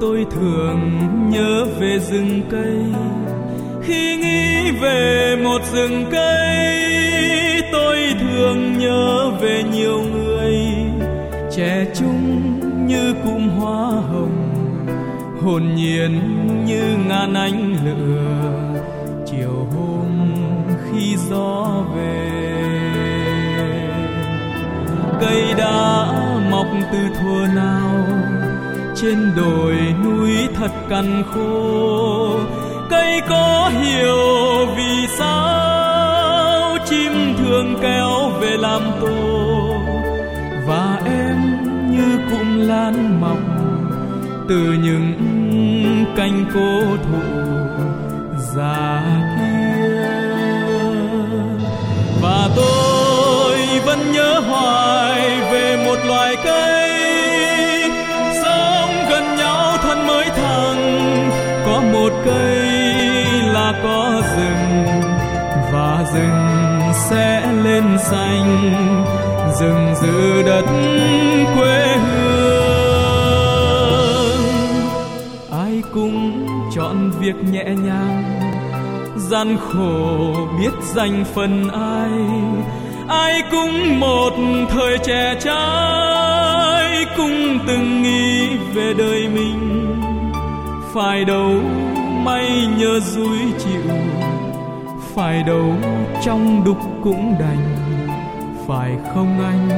Tôi 0.02 0.26
thường 0.32 0.80
nhớ 1.30 1.65
về 1.80 2.00
rừng 2.00 2.41
cây. 2.52 2.78
Khi 3.84 4.17
nghĩ 4.17 4.72
về 4.82 5.36
một 5.44 5.62
rừng 5.74 6.06
cây, 6.12 6.82
tôi 7.72 7.98
thường 8.20 8.78
nhớ 8.80 9.32
về 9.41 9.63
nhiều 9.74 10.02
người. 10.13 10.56
Trẻ 11.56 11.86
trung 11.96 12.60
như 12.88 13.13
cụm 13.24 13.50
hoa 13.50 13.86
hồng, 13.86 14.56
hồn 15.41 15.63
nhiên 15.76 16.20
như 16.65 16.98
ngàn 17.08 17.34
ánh 17.34 17.76
lửa. 17.86 18.80
Chiều 19.26 19.67
hôm 19.76 20.34
khi 20.91 21.15
gió 21.30 21.84
về 21.96 22.61
cây 25.21 25.53
đã 25.57 26.05
mọc 26.51 26.67
từ 26.91 26.97
thuở 27.19 27.47
nào. 27.55 28.07
Trên 28.95 29.31
đồi 29.36 29.75
núi 30.03 30.31
thật 30.55 30.71
cằn 30.89 31.23
khô, 31.34 32.39
cây 32.89 33.21
có 33.29 33.71
hiểu 33.81 34.17
vì 34.75 35.07
sao 35.17 36.77
chim 36.86 37.12
thường 37.38 37.75
kéo 37.81 38.29
về 38.39 38.57
làm 38.57 38.81
tổ. 39.01 39.73
Và 40.67 40.99
em 41.05 41.38
như 41.91 42.19
cụm 42.31 42.60
lan 42.67 43.21
mọc 43.21 43.38
từ 44.49 44.73
những 44.84 46.05
cành 46.15 46.45
cô 46.53 46.81
thụ, 47.03 47.41
già 48.55 49.01
kia 49.38 49.50
cây 62.25 62.62
là 63.53 63.73
có 63.84 64.21
rừng 64.36 64.86
và 65.73 66.05
rừng 66.13 66.81
sẽ 67.10 67.51
lên 67.63 67.84
xanh. 67.99 68.73
Rừng 69.60 69.95
giữ 70.01 70.43
đất 70.43 70.65
quê 71.55 71.97
hương. 71.97 72.41
Ai 75.51 75.84
cũng 75.93 76.47
chọn 76.75 77.12
việc 77.19 77.36
nhẹ 77.51 77.65
nhàng. 77.65 78.23
Gian 79.17 79.57
khổ 79.57 80.36
biết 80.60 80.73
dành 80.84 81.25
phần 81.36 81.69
ai. 81.69 82.12
Ai 83.07 83.43
cũng 83.51 83.99
một 83.99 84.34
thời 84.69 84.97
trẻ 84.97 85.36
trai, 85.43 87.05
cũng 87.17 87.60
từng 87.67 88.03
nghĩ 88.03 88.47
về 88.73 88.93
đời 88.97 89.27
mình. 89.34 89.88
Phải 90.93 91.25
đâu 91.25 91.51
may 92.23 92.67
nhờ 92.77 92.99
dối 92.99 93.38
chịu, 93.60 93.91
phải 95.15 95.43
đâu 95.43 95.73
trong 96.25 96.63
đục 96.65 96.77
cũng 97.03 97.36
đành. 97.39 97.77
Phải 98.67 98.91
không 99.13 99.39
anh? 99.43 99.69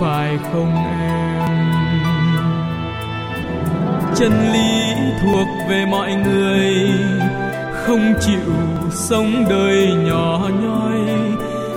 Phải 0.00 0.38
không 0.52 0.74
em? 1.00 1.26
Chân 4.16 4.52
lý 4.52 4.94
thuộc 5.22 5.48
về 5.68 5.86
mọi 5.90 6.14
người, 6.14 6.72
không 7.72 8.14
chịu 8.20 8.52
sống 8.90 9.44
đời 9.50 9.94
nhỏ 10.04 10.48
nhoi. 10.62 11.00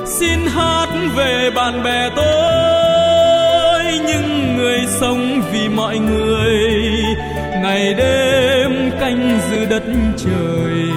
Xin 0.05 0.39
hát 0.55 0.87
về 1.15 1.49
bạn 1.55 1.83
bè 1.83 2.09
tôi, 2.15 3.83
những 4.07 4.57
người 4.57 4.79
sống 4.87 5.41
vì 5.51 5.69
mọi 5.69 5.99
người. 5.99 6.59
Ngày 7.61 7.93
đêm 7.93 8.18
anh 9.09 9.39
giữ 9.49 9.65
đất 9.65 9.83
trời 10.17 10.89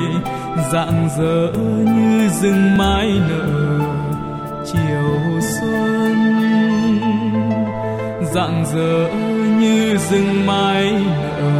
rạng 0.73 1.09
rỡ 1.19 1.53
như 1.85 2.29
rừng 2.29 2.77
mai 2.79 3.11
nở, 3.29 3.81
chiều 4.73 5.41
xuân. 5.41 6.17
Rạng 8.35 8.65
rỡ 8.75 9.09
như 9.61 9.97
rừng 10.11 10.47
mai 10.47 10.93
nở, 10.93 11.53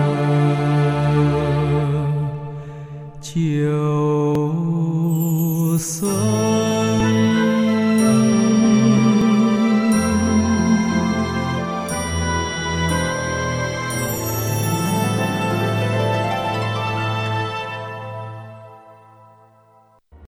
chiều 3.23 3.82